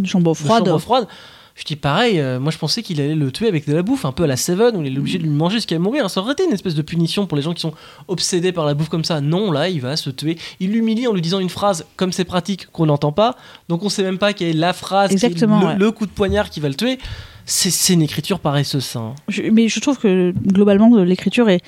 de- 0.03 0.07
chambre 0.07 0.33
de 0.33 0.37
froide. 0.37 0.67
chambre 0.67 0.79
froide. 0.79 1.09
Je 1.57 1.63
dis 1.65 1.77
pareil, 1.77 2.19
euh, 2.19 2.41
moi 2.41 2.51
je 2.51 2.59
pensais 2.59 2.83
qu'il 2.83 3.01
allait 3.01 3.15
le 3.15 3.31
tuer 3.31 3.47
avec 3.47 3.65
de 3.69 3.73
la 3.75 3.83
bouffe, 3.83 4.05
un 4.05 4.11
peu 4.11 4.25
à 4.25 4.27
la 4.27 4.37
Seven, 4.37 4.77
où 4.77 4.83
il 4.83 4.93
est 4.93 4.99
obligé 4.99 5.19
de 5.19 5.23
lui 5.23 5.31
manger 5.31 5.59
jusqu'à 5.59 5.79
mourir. 5.79 6.11
Ça 6.11 6.21
aurait 6.21 6.33
été 6.33 6.45
une 6.45 6.53
espèce 6.53 6.75
de 6.75 6.83
punition 6.83 7.27
pour 7.27 7.37
les 7.37 7.43
gens 7.43 7.55
qui 7.55 7.61
sont 7.61 7.73
obsédés 8.09 8.51
par 8.51 8.67
la 8.67 8.75
bouffe 8.75 8.89
comme 8.89 9.05
ça. 9.05 9.21
Non, 9.21 9.53
là, 9.53 9.69
il 9.69 9.81
va 9.81 9.97
se 9.97 10.11
tuer. 10.11 10.37
Il 10.59 10.73
l'humilie 10.73 11.07
en 11.07 11.13
lui 11.13 11.21
disant 11.23 11.39
une 11.39 11.49
phrase, 11.49 11.85
comme 11.95 12.11
c'est 12.11 12.25
pratique, 12.25 12.67
qu'on 12.73 12.87
n'entend 12.87 13.13
pas. 13.13 13.37
Donc 13.69 13.85
on 13.85 13.89
sait 13.89 14.03
même 14.03 14.19
pas 14.19 14.33
quelle 14.33 14.49
est 14.49 14.53
la 14.53 14.73
phrase, 14.73 15.11
qui 15.11 15.15
est 15.15 15.25
Exactement, 15.25 15.61
le, 15.61 15.67
ouais. 15.67 15.77
le 15.77 15.93
coup 15.93 16.07
de 16.07 16.11
poignard 16.11 16.51
qui 16.51 16.59
va 16.59 16.69
le 16.69 16.75
tuer. 16.75 16.99
C'est 17.47 17.93
une 17.93 18.03
écriture 18.03 18.41
paresseuse, 18.41 18.97
hein. 18.97 19.15
Je- 19.29 19.43
mais 19.43 19.69
je 19.69 19.79
trouve 19.79 19.99
que 19.99 20.33
globalement 20.47 20.97
l'écriture 21.05 21.49
est 21.51 21.61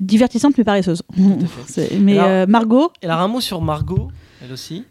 divertissante 0.00 0.58
mais 0.58 0.64
paresseuse. 0.64 1.02
Mais 2.00 2.18
Alors- 2.18 2.26
euh, 2.28 2.46
Margot, 2.46 2.90
Et 3.02 3.06
alors 3.06 3.20
un 3.20 3.28
mot 3.28 3.40
sur 3.40 3.60
Margot, 3.62 4.10
elle 4.44 4.52
aussi, 4.52 4.84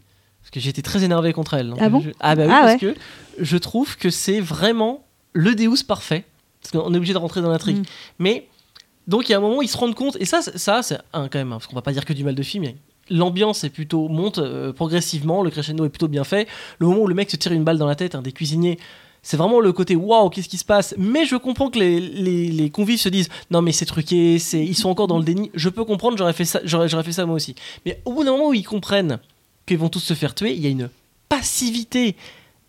que 0.52 0.68
été 0.68 0.82
très 0.82 1.02
énervé 1.04 1.32
contre 1.32 1.54
elle. 1.54 1.70
Donc, 1.70 1.78
Ah 1.80 1.88
bon 1.88 2.00
je- 2.00 2.10
Ah 2.20 2.36
bah 2.36 2.44
oui, 2.46 2.52
Ah 2.54 2.62
parce 2.64 2.80
que 2.80 2.94
je 3.38 3.56
trouve 3.56 3.96
que 3.96 4.10
c'est 4.10 4.40
vraiment 4.40 5.04
le 5.32 5.54
Deus 5.54 5.82
parfait. 5.86 6.24
Parce 6.62 6.70
qu'on 6.72 6.92
est 6.94 6.96
obligé 6.96 7.12
de 7.12 7.18
rentrer 7.18 7.40
dans 7.42 7.50
l'intrigue. 7.50 7.78
Mm. 7.78 7.82
Mais 8.20 8.46
donc 9.08 9.28
il 9.28 9.32
y 9.32 9.34
a 9.34 9.38
un 9.38 9.40
moment 9.40 9.56
où 9.58 9.62
ils 9.62 9.68
se 9.68 9.76
rendent 9.76 9.94
compte, 9.96 10.16
et 10.20 10.24
ça, 10.26 10.42
c'est- 10.42 10.58
ça 10.58 10.82
c'est 10.82 10.98
quand 11.12 11.34
même, 11.34 11.48
hein, 11.52 11.56
parce 11.56 11.66
qu'on 11.66 11.74
va 11.74 11.82
pas 11.82 11.92
dire 11.92 12.04
que 12.04 12.12
du 12.12 12.22
mal 12.22 12.34
de 12.36 12.42
film. 12.42 12.64
L'ambiance 13.10 13.64
est 13.64 13.70
plutôt 13.70 14.08
monte 14.08 14.38
euh, 14.38 14.72
progressivement, 14.72 15.42
le 15.42 15.50
crescendo 15.50 15.84
est 15.84 15.88
plutôt 15.88 16.06
bien 16.08 16.22
fait. 16.24 16.46
Le 16.78 16.86
moment 16.86 17.00
où 17.00 17.08
le 17.08 17.14
mec 17.14 17.30
se 17.30 17.36
tire 17.36 17.50
une 17.52 17.64
balle 17.64 17.78
dans 17.78 17.86
la 17.88 17.96
tête, 17.96 18.14
un 18.14 18.22
des 18.22 18.30
cuisiniers, 18.30 18.78
c'est 19.22 19.36
vraiment 19.36 19.58
le 19.60 19.72
côté 19.72 19.96
waouh, 19.96 20.30
qu'est-ce 20.30 20.48
qui 20.48 20.56
se 20.58 20.64
passe? 20.64 20.94
Mais 20.98 21.24
je 21.26 21.34
comprends 21.36 21.68
que 21.68 21.78
les, 21.80 21.98
les, 22.00 22.46
les 22.48 22.70
convives 22.70 23.00
se 23.00 23.08
disent 23.08 23.28
non, 23.50 23.60
mais 23.60 23.72
c'est 23.72 23.86
truqué, 23.86 24.38
c'est, 24.38 24.64
ils 24.64 24.74
sont 24.76 24.88
encore 24.88 25.08
dans 25.08 25.18
le 25.18 25.24
déni. 25.24 25.50
Je 25.54 25.68
peux 25.68 25.84
comprendre, 25.84 26.16
j'aurais 26.16 26.32
fait 26.32 26.44
ça, 26.44 26.60
j'aurais 26.64 26.88
fait 27.02 27.12
ça 27.12 27.26
moi 27.26 27.34
aussi. 27.36 27.54
Mais 27.86 28.00
au 28.04 28.12
bout 28.12 28.22
d'un 28.24 28.32
moment 28.32 28.48
où 28.50 28.54
ils 28.54 28.62
comprennent 28.64 29.18
qu'ils 29.66 29.78
vont 29.78 29.88
tous 29.88 30.00
se 30.00 30.14
faire 30.14 30.34
tuer, 30.34 30.52
il 30.52 30.60
y 30.60 30.66
a 30.66 30.70
une 30.70 30.88
passivité 31.28 32.16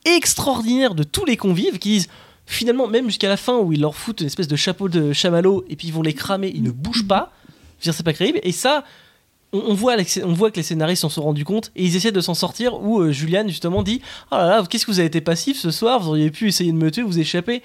extraordinaire 0.06 0.96
de 0.96 1.04
tous 1.04 1.26
les 1.26 1.38
convives 1.38 1.80
qui 1.80 1.90
disent 1.90 2.10
finalement, 2.46 2.88
même 2.88 3.06
jusqu'à 3.06 3.30
la 3.30 3.38
fin 3.38 3.58
où 3.58 3.72
ils 3.74 3.80
leur 3.82 3.96
foutent 3.96 4.22
une 4.22 4.28
espèce 4.28 4.48
de 4.48 4.56
chapeau 4.56 4.90
de 4.90 5.14
chamallow 5.14 5.64
et 5.70 5.76
puis 5.76 5.88
ils 5.88 5.94
vont 5.94 6.02
les 6.02 6.14
cramer, 6.14 6.52
ils 6.54 6.64
ne 6.64 6.72
bougent 6.72 7.08
pas. 7.08 7.32
C'est 7.80 8.04
pas 8.04 8.14
crédible. 8.14 8.40
Et 8.44 8.52
ça, 8.54 8.86
on, 9.52 9.74
voit, 9.74 9.96
on 10.24 10.34
voit 10.34 10.52
que 10.52 10.58
les 10.58 10.64
scénaristes 10.64 11.02
s'en 11.02 11.10
sont 11.10 11.22
rendus 11.24 11.44
compte 11.44 11.72
et 11.76 11.84
ils 11.84 11.96
essaient 11.98 12.12
de 12.14 12.22
s'en 12.22 12.34
sortir. 12.34 12.82
Où 12.82 13.02
euh, 13.02 13.12
Juliane 13.12 13.50
justement 13.50 13.84
dit 13.84 14.02
Oh 14.32 14.36
là 14.36 14.46
là, 14.48 14.64
qu'est-ce 14.70 14.86
que 14.86 14.92
vous 14.92 15.00
avez 15.00 15.08
été 15.08 15.20
passif 15.22 15.58
ce 15.60 15.70
soir 15.72 16.00
Vous 16.00 16.10
auriez 16.10 16.32
pu 16.32 16.48
essayer 16.48 16.72
de 16.72 16.78
me 16.78 16.90
tuer, 16.92 17.02
vous 17.04 17.20
échapper. 17.20 17.62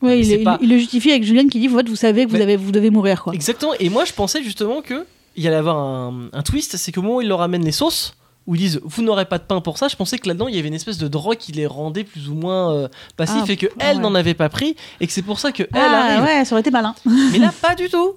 ouais, 0.00 0.20
il, 0.20 0.42
pas- 0.44 0.58
le 0.62 0.78
justifie 0.78 1.10
avec 1.10 1.24
Julienne 1.24 1.50
qui 1.50 1.60
dit 1.60 1.68
vous, 1.68 1.80
vous 1.86 1.96
savez 1.96 2.24
que 2.24 2.30
vous, 2.30 2.40
avez, 2.40 2.56
vous 2.56 2.72
devez 2.72 2.90
mourir 2.90 3.22
quoi. 3.22 3.34
Exactement. 3.34 3.72
Et 3.78 3.90
moi, 3.90 4.04
je 4.06 4.12
pensais 4.14 4.42
justement 4.42 4.80
que 4.80 5.06
il 5.36 5.42
y 5.44 5.46
allait 5.48 5.56
avoir 5.56 5.76
un, 5.78 6.28
un 6.32 6.42
twist 6.42 6.76
c'est 6.78 6.92
qu'au 6.92 7.02
moment 7.02 7.16
où 7.16 7.20
il 7.22 7.28
leur 7.28 7.40
amène 7.42 7.64
les 7.64 7.72
sauces, 7.72 8.14
où 8.46 8.54
ils 8.54 8.58
disent 8.60 8.80
vous 8.84 9.02
n'aurez 9.02 9.24
pas 9.26 9.38
de 9.38 9.44
pain 9.44 9.60
pour 9.60 9.78
ça, 9.78 9.88
je 9.88 9.96
pensais 9.96 10.18
que 10.18 10.26
là-dedans 10.28 10.48
il 10.48 10.54
y 10.56 10.58
avait 10.58 10.68
une 10.68 10.74
espèce 10.74 10.98
de 10.98 11.08
drogue 11.08 11.36
qui 11.38 11.52
les 11.52 11.66
rendait 11.66 12.04
plus 12.04 12.28
ou 12.28 12.34
moins 12.34 12.72
euh, 12.74 12.88
passifs 13.16 13.42
Ah, 13.48 13.52
et 13.52 13.56
que 13.56 13.66
elle 13.78 13.96
ouais. 13.96 14.02
n'en 14.02 14.14
avait 14.14 14.34
pas 14.34 14.48
pris 14.48 14.76
et 15.00 15.06
que 15.06 15.12
c'est 15.12 15.22
pour 15.22 15.38
ça 15.38 15.52
que 15.52 15.62
elle 15.62 15.68
Ah 15.80 16.16
arrive. 16.18 16.24
ouais, 16.24 16.44
ça 16.44 16.54
aurait 16.54 16.60
été 16.60 16.70
malin. 16.70 16.94
Mais 17.32 17.38
là, 17.38 17.52
pas 17.62 17.74
du 17.74 17.88
tout. 17.88 18.14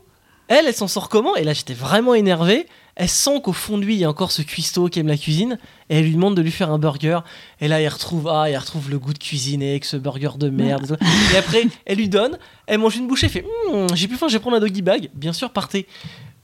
Elle, 0.48 0.66
elle 0.68 0.76
s'en 0.76 0.88
sort 0.88 1.10
comment? 1.10 1.36
Et 1.36 1.44
là, 1.44 1.54
j'étais 1.54 1.74
vraiment 1.74 2.14
énervé. 2.14 2.68
Elle 2.96 3.10
sent 3.10 3.42
qu'au 3.44 3.52
fond 3.52 3.78
de 3.80 3.84
lui, 3.84 3.96
il 3.96 4.00
y 4.00 4.04
a 4.06 4.10
encore 4.10 4.32
ce 4.32 4.44
cuistot 4.44 4.90
qui 4.90 5.00
aime 5.00 5.08
la 5.08 5.18
cuisine. 5.18 5.58
Et 5.90 5.98
elle 5.98 6.04
lui 6.06 6.12
demande 6.14 6.36
de 6.38 6.42
lui 6.44 6.52
faire 6.52 6.70
un 6.72 6.78
burger. 6.78 7.20
Et 7.62 7.68
là, 7.68 7.82
il 7.82 7.88
retrouve, 7.88 8.28
ah, 8.30 8.48
il 8.50 8.56
retrouve 8.56 8.92
le 8.92 9.00
goût 9.00 9.12
de 9.12 9.18
cuisiner 9.18 9.72
avec 9.72 9.86
ce 9.86 9.98
burger 9.98 10.30
de 10.38 10.50
merde. 10.50 10.98
et 11.34 11.38
après, 11.38 11.64
elle 11.86 11.98
lui 11.98 12.08
donne. 12.10 12.38
Elle 12.68 12.78
mange 12.78 12.96
une 12.96 13.08
bouchée. 13.08 13.26
Elle 13.26 13.32
fait, 13.32 13.46
Hum, 13.74 13.88
j'ai 13.96 14.08
plus 14.08 14.18
faim, 14.18 14.28
je 14.28 14.34
vais 14.34 14.40
prendre 14.40 14.56
un 14.58 14.60
doggy 14.60 14.84
bag. 14.84 15.10
Bien 15.16 15.34
sûr, 15.34 15.50
partez. 15.50 15.88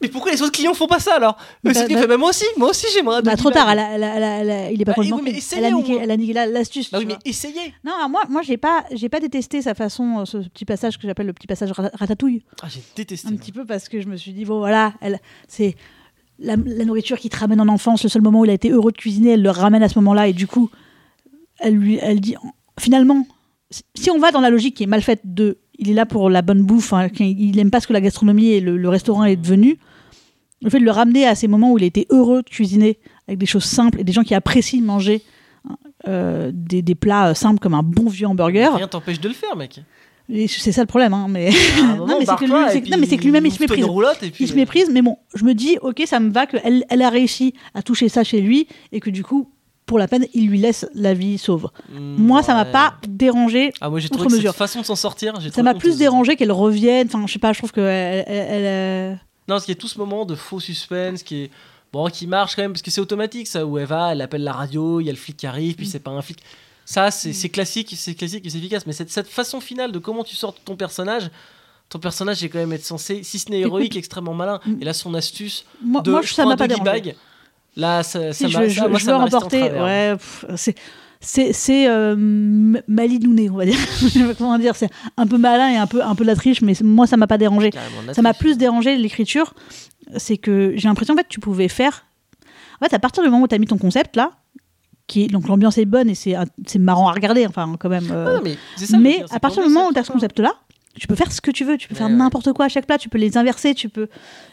Mais 0.01 0.07
pourquoi 0.07 0.31
les 0.31 0.41
autres 0.41 0.51
clients 0.51 0.73
font 0.73 0.87
pas 0.87 0.99
ça 0.99 1.15
alors 1.15 1.37
Bah, 1.63 1.71
bah- 1.73 1.85
fait, 1.87 2.07
bah, 2.07 2.17
moi 2.17 2.29
aussi, 2.29 2.45
moi 2.57 2.69
aussi 2.71 2.87
j'aimerais 2.93 3.21
Bah, 3.21 3.35
trop 3.35 3.51
tard, 3.51 3.67
bag. 3.67 3.77
elle 3.77 3.79
a- 3.79 3.95
elle 3.95 4.03
a- 4.03 4.15
elle 4.15 4.23
a- 4.23 4.37
elle 4.39 4.49
a- 4.49 4.71
il 4.71 4.81
est 4.81 4.85
pas 4.85 4.91
Bah, 4.91 4.95
complètement 4.95 5.17
oui, 5.17 5.23
mais 5.25 5.31
con. 5.31 5.37
essayez 5.37 5.61
elle 6.01 6.11
a 6.11 6.17
niqué, 6.17 6.33
l'astuce. 6.33 6.91
Bah 6.91 6.97
oui, 6.99 7.05
mais 7.07 7.15
essayez. 7.25 7.73
Non, 7.83 7.93
moi, 8.09 8.21
moi 8.29 8.41
j'ai 8.41 8.57
pas, 8.57 8.83
j'ai 8.91 9.09
pas 9.09 9.19
détesté 9.19 9.61
sa 9.61 9.73
façon, 9.75 10.19
euh, 10.21 10.25
ce 10.25 10.37
petit 10.37 10.65
passage 10.65 10.97
que 10.97 11.07
j'appelle 11.07 11.27
le 11.27 11.33
petit 11.33 11.47
passage 11.47 11.71
rat- 11.71 11.91
ratatouille, 11.93 12.41
Ah, 12.61 12.67
j'ai 12.69 12.81
détesté. 12.95 13.27
un 13.27 13.35
petit 13.35 13.51
peu 13.51 13.65
parce 13.65 13.89
que 13.89 14.01
je 14.01 14.07
me 14.07 14.15
suis 14.17 14.33
dit 14.33 14.45
bon 14.45 14.57
voilà, 14.59 14.93
c'est 15.47 15.75
la, 16.39 16.55
la 16.55 16.85
nourriture 16.85 17.19
qui 17.19 17.29
te 17.29 17.37
ramène 17.37 17.61
en 17.61 17.67
enfance, 17.67 18.01
le 18.03 18.09
seul 18.09 18.23
moment 18.23 18.39
où 18.39 18.45
il 18.45 18.49
a 18.51 18.55
été 18.55 18.69
heureux 18.71 18.91
de 18.91 18.97
cuisiner, 18.97 19.31
elle 19.33 19.43
le 19.43 19.51
ramène 19.51 19.83
à 19.83 19.89
ce 19.89 19.99
moment-là 19.99 20.27
et 20.27 20.33
du 20.33 20.47
coup, 20.47 20.71
elle 21.59 21.75
lui, 21.75 21.99
elle 22.01 22.19
dit 22.19 22.35
finalement, 22.79 23.27
si- 23.95 24.09
on 24.09 24.17
va 24.17 24.31
dans 24.31 24.41
la 24.41 24.49
logique 24.49 24.75
qui 24.77 24.83
est 24.83 24.87
mal 24.87 25.01
faite 25.03 25.21
de, 25.23 25.59
il 25.77 25.89
est 25.89 25.93
là 25.93 26.05
pour 26.07 26.29
la 26.29 26.41
bonne 26.41 26.63
bouffe, 26.63 26.93
hein, 26.93 27.09
il 27.19 27.59
aime 27.59 27.69
pas 27.71 27.79
ce 27.79 27.87
que 27.87 27.93
la 27.93 28.01
gastronomie 28.01 28.47
et 28.49 28.59
le, 28.59 28.77
le 28.77 28.89
restaurant 28.89 29.23
est 29.25 29.35
devenu. 29.35 29.77
Le 30.61 30.69
fait 30.69 30.79
de 30.79 30.85
le 30.85 30.91
ramener 30.91 31.25
à 31.25 31.35
ces 31.35 31.47
moments 31.47 31.71
où 31.71 31.77
il 31.77 31.83
était 31.83 32.05
heureux 32.09 32.43
de 32.43 32.49
cuisiner 32.49 32.99
avec 33.27 33.39
des 33.39 33.45
choses 33.45 33.63
simples 33.63 33.99
et 33.99 34.03
des 34.03 34.11
gens 34.11 34.23
qui 34.23 34.35
apprécient 34.35 34.81
manger 34.81 35.23
hein, 35.69 35.75
euh, 36.07 36.51
des, 36.53 36.81
des 36.81 36.95
plats 36.95 37.29
euh, 37.29 37.33
simples 37.33 37.59
comme 37.59 37.73
un 37.73 37.83
bon 37.83 38.07
vieux 38.09 38.27
hamburger. 38.27 38.75
Rien 38.75 38.87
t'empêche 38.87 39.19
de 39.19 39.27
le 39.27 39.33
faire, 39.33 39.55
mec. 39.55 39.81
C'est 40.47 40.71
ça 40.71 40.81
le 40.81 40.87
problème, 40.87 41.13
hein, 41.13 41.27
mais 41.29 41.49
un 41.81 41.95
Non, 42.05 42.17
mais 42.19 42.25
c'est 42.25 42.35
que 42.37 42.45
non, 42.45 42.97
mais 42.97 43.05
c'est 43.05 43.17
lui-même, 43.17 43.45
il 43.45 43.51
se 43.51 43.59
méprise. 43.59 43.85
puis, 44.31 44.31
il 44.39 44.47
se 44.47 44.53
euh, 44.53 44.55
méprise. 44.55 44.89
Mais 44.91 45.01
bon, 45.01 45.17
je 45.35 45.43
me 45.43 45.53
dis, 45.53 45.77
ok, 45.81 46.03
ça 46.05 46.19
me 46.19 46.31
va 46.31 46.45
qu'elle 46.45 46.85
elle 46.89 47.01
a 47.01 47.09
réussi 47.09 47.53
à 47.73 47.81
toucher 47.81 48.07
ça 48.07 48.23
chez 48.23 48.39
lui 48.39 48.67
et 48.91 48.99
que 48.99 49.09
du 49.09 49.23
coup, 49.23 49.49
pour 49.85 49.99
la 49.99 50.07
peine, 50.07 50.25
il 50.33 50.47
lui 50.47 50.57
laisse 50.57 50.87
la 50.93 51.13
vie 51.13 51.37
sauve. 51.37 51.69
Moi, 51.89 52.43
ça 52.43 52.53
m'a 52.53 52.63
ouais. 52.63 52.71
pas 52.71 52.93
dérangé. 53.09 53.73
Ah, 53.81 53.89
moi 53.89 53.99
j'ai 53.99 54.07
trouvé 54.07 54.29
que 54.29 54.41
cette 54.41 54.55
façon 54.55 54.79
de 54.81 54.85
s'en 54.85 54.95
sortir, 54.95 55.33
Ça 55.51 55.63
m'a 55.63 55.73
plus 55.73 55.97
dérangé 55.97 56.37
qu'elle 56.37 56.51
revienne. 56.53 57.07
Enfin, 57.07 57.25
je 57.27 57.33
sais 57.33 57.39
pas, 57.39 57.51
je 57.51 57.57
trouve 57.57 57.73
que 57.73 57.81
elle, 57.81 58.23
elle- 58.27 58.47
elle, 58.49 58.65
euh, 58.65 59.15
Non, 59.47 59.55
parce 59.55 59.65
qu'il 59.65 59.73
y 59.75 59.77
a 59.77 59.81
tout 59.81 59.87
ce 59.87 59.97
moment 59.97 60.25
de 60.25 60.35
faux 60.35 60.59
suspense 60.59 61.23
qui 61.23 61.43
est. 61.43 61.51
Bon, 61.93 62.07
qui 62.09 62.25
marche 62.25 62.55
quand 62.55 62.61
même, 62.61 62.71
parce 62.71 62.81
que 62.81 62.89
c'est 62.89 63.01
automatique 63.01 63.47
ça, 63.47 63.65
où 63.65 63.77
elle 63.77 63.85
va, 63.85 64.13
elle 64.13 64.21
appelle 64.21 64.43
la 64.45 64.53
radio, 64.53 65.01
il 65.01 65.07
y 65.07 65.09
a 65.09 65.11
le 65.11 65.17
flic 65.17 65.35
qui 65.35 65.45
arrive, 65.45 65.73
Mm. 65.73 65.75
puis 65.75 65.85
c'est 65.87 65.99
pas 65.99 66.11
un 66.11 66.21
flic. 66.21 66.39
Ça, 66.85 67.11
c'est 67.11 67.33
c'est 67.33 67.49
classique, 67.49 67.93
c'est 67.97 68.15
classique 68.15 68.45
et 68.45 68.49
c'est 68.49 68.59
efficace. 68.59 68.85
Mais 68.85 68.93
cette, 68.93 69.09
cette 69.11 69.27
façon 69.27 69.59
finale 69.59 69.91
de 69.91 69.99
comment 69.99 70.23
tu 70.23 70.35
sors 70.37 70.55
ton 70.55 70.77
personnage, 70.77 71.29
ton 71.89 71.99
personnage 71.99 72.41
est 72.45 72.49
quand 72.49 72.59
même 72.59 72.71
être 72.71 72.85
censé, 72.85 73.23
si 73.23 73.39
ce 73.39 73.49
n'est 73.49 73.59
héroïque, 73.59 73.97
extrêmement 73.97 74.33
malin. 74.33 74.61
Mm. 74.65 74.81
Et 74.81 74.85
là, 74.85 74.93
son 74.93 75.13
astuce 75.15 75.65
Moi, 75.83 76.01
de 76.01 76.11
moi, 76.11 76.21
je 76.21 76.33
ça 76.33 76.45
m'a 76.45 76.53
un 76.53 76.55
pas 76.55 76.67
dérangé. 76.69 76.85
bag, 76.85 77.15
là, 77.75 78.03
ça, 78.03 78.31
Si 78.31 78.43
ça 78.43 78.47
je, 78.47 78.57
m'a 78.57 78.67
je, 78.69 78.79
ça, 78.79 78.87
moi, 78.87 78.97
je 78.99 79.03
ça 79.05 79.11
veux 79.11 79.17
remporter. 79.23 79.61
Ouais, 79.63 80.15
c'est 80.55 80.75
c'est 81.21 81.53
c'est 81.53 81.87
euh, 81.87 82.13
m- 82.13 82.81
malinouné, 82.87 83.49
on 83.49 83.55
va 83.55 83.65
dire. 83.65 83.77
je 84.01 84.07
sais 84.07 84.23
pas 84.23 84.33
comment 84.33 84.57
dire. 84.57 84.75
C'est 84.75 84.89
un 85.17 85.27
peu 85.27 85.37
malin 85.37 85.69
et 85.69 85.77
un 85.77 85.87
peu 85.87 86.03
un 86.03 86.15
peu 86.15 86.23
de 86.23 86.29
la 86.29 86.35
triche, 86.35 86.61
mais 86.61 86.73
moi 86.83 87.07
ça 87.07 87.15
m'a 87.17 87.27
pas 87.27 87.37
dérangé. 87.37 87.69
Ça 88.15 88.21
m'a 88.21 88.33
plus 88.33 88.57
dérangé 88.57 88.97
l'écriture, 88.97 89.53
c'est 90.17 90.37
que 90.37 90.73
j'ai 90.75 90.87
l'impression 90.87 91.13
en 91.13 91.17
fait 91.17 91.27
tu 91.29 91.39
pouvais 91.39 91.67
faire. 91.67 92.05
En 92.81 92.85
fait, 92.85 92.93
à 92.95 92.99
partir 92.99 93.23
du 93.23 93.29
moment 93.29 93.43
où 93.43 93.47
tu 93.47 93.53
as 93.55 93.59
mis 93.59 93.67
ton 93.67 93.77
concept 93.77 94.15
là, 94.15 94.31
qui 95.07 95.23
est- 95.23 95.27
donc 95.27 95.47
l'ambiance 95.47 95.77
est 95.77 95.85
bonne 95.85 96.09
et 96.09 96.15
c'est 96.15 96.35
marrant 96.79 97.07
à 97.09 97.11
regarder, 97.13 97.45
enfin 97.45 97.75
quand 97.79 97.89
même. 97.89 98.07
euh, 98.11 98.25
Ah, 98.27 98.33
non, 98.37 98.41
mais 98.43 98.55
ça, 98.87 98.97
mais 98.97 99.17
à 99.35 99.39
partir 99.39 99.61
du 99.63 99.69
moment 99.69 99.87
où 99.89 99.93
tu 99.93 99.99
as 99.99 100.03
ce 100.03 100.11
concept 100.11 100.39
là, 100.39 100.53
tu 100.99 101.07
peux 101.07 101.15
faire 101.15 101.31
ce 101.31 101.41
que 101.41 101.51
tu 101.51 101.63
veux, 101.63 101.77
tu 101.77 101.87
peux 101.87 101.93
Ouais, 101.93 101.99
faire 101.99 102.07
ouais. 102.07 102.13
n'importe 102.13 102.51
quoi 102.53 102.65
à 102.65 102.69
chaque 102.69 102.85
plat, 102.85 102.97
tu 102.97 103.09
peux 103.09 103.17
les 103.17 103.37
inverser, 103.37 103.73
tu 103.73 103.89
peux. 103.89 104.07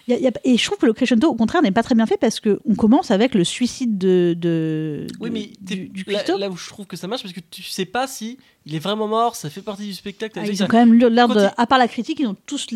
y 0.07 0.13
a- 0.15 0.19
y 0.19 0.27
a- 0.27 0.33
Et 0.45 0.57
je 0.57 0.65
trouve 0.65 0.79
que 0.79 0.87
le 0.87 0.93
crescendo 0.93 1.29
au 1.29 1.35
contraire 1.35 1.63
n'est 1.63 1.71
pas 1.73 1.83
très 1.83 1.95
bien 1.95 2.07
fait 2.07 2.17
parce 2.17 2.41
que 2.41 2.61
on 2.65 2.75
commence 2.75 3.11
avec 3.11 3.35
le 3.35 3.45
suicide 3.45 3.99
de, 3.99 4.35
de, 4.39 5.07
Oui, 5.21 5.31
de- 5.31 5.35
mais 5.35 5.51
t'es- 5.67 5.75
du, 5.77 5.89
du 5.89 6.05
là, 6.11 6.23
là 6.39 6.49
où 6.51 6.57
je 6.57 6.69
trouve 6.69 6.87
que 6.87 6.97
ça 6.97 7.07
marche, 7.09 7.23
parce 7.23 7.35
que 7.35 7.41
tu 7.41 7.63
sais 7.63 7.85
pas 7.87 8.07
si 8.07 8.39
il 8.67 8.75
est 8.75 8.79
vraiment 8.79 9.09
mort, 9.09 9.37
ça 9.37 9.51
fait 9.51 9.63
partie 9.63 9.87
du 9.87 9.95
spectacle. 9.95 10.39
Ah, 10.43 10.47
ils 10.47 10.63
ont 10.63 10.67
quand 10.67 10.79
même 10.79 10.95
l'air 10.95 11.29
de, 11.29 11.47
à 11.57 11.67
part 11.67 11.79
la 11.79 11.89
critique, 11.89 12.19
ils 12.21 12.27
ont 12.27 12.37
tous 12.47 12.67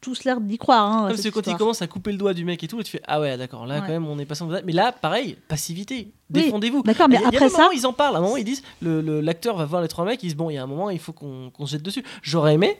tous 0.00 0.24
l'air 0.24 0.40
d'y 0.40 0.58
croire. 0.58 0.84
Hein, 0.84 1.08
Comme 1.10 1.16
c'est 1.16 1.30
quand 1.30 1.46
il 1.46 1.54
commence 1.54 1.80
à 1.80 1.86
couper 1.86 2.10
le 2.10 2.18
doigt 2.18 2.34
du 2.34 2.44
mec 2.44 2.60
et 2.64 2.66
tout, 2.66 2.80
et 2.80 2.82
tu 2.82 2.90
fais 2.90 3.00
Ah 3.06 3.20
ouais, 3.20 3.36
d'accord, 3.38 3.66
là 3.66 3.76
Ouais. 3.76 3.80
quand 3.82 3.92
même 3.92 4.04
on 4.08 4.18
est 4.18 4.24
passé 4.24 4.42
en 4.42 4.48
Mais 4.48 4.72
là, 4.72 4.90
pareil, 4.90 5.36
passivité, 5.46 6.08
Oui, 6.34 6.42
défendez-vous. 6.42 6.82
D'accord, 6.82 7.08
mais 7.08 7.14
Il 7.18 7.20
y 7.20 7.24
a- 7.24 7.30
y 7.30 7.36
après 7.36 7.48
ça, 7.48 7.68
où 7.68 7.72
ils 7.72 7.86
en 7.86 7.92
parlent. 7.92 8.16
À 8.16 8.18
un 8.18 8.22
moment, 8.22 8.36
ils 8.36 8.42
disent 8.42 8.64
le- 8.80 9.00
le- 9.00 9.20
L'acteur 9.20 9.56
va 9.56 9.64
voir 9.64 9.80
les 9.80 9.86
trois 9.86 10.04
mecs, 10.04 10.20
ils 10.24 10.26
disent 10.26 10.34
Bon, 10.36 10.50
il 10.50 10.54
y 10.54 10.58
a 10.58 10.62
un 10.64 10.66
moment, 10.66 10.90
il 10.90 10.98
faut 10.98 11.12
qu'on 11.12 11.50
qu'on 11.50 11.66
se 11.66 11.72
jette 11.72 11.82
dessus. 11.84 12.02
J'aurais 12.20 12.54
aimé 12.54 12.76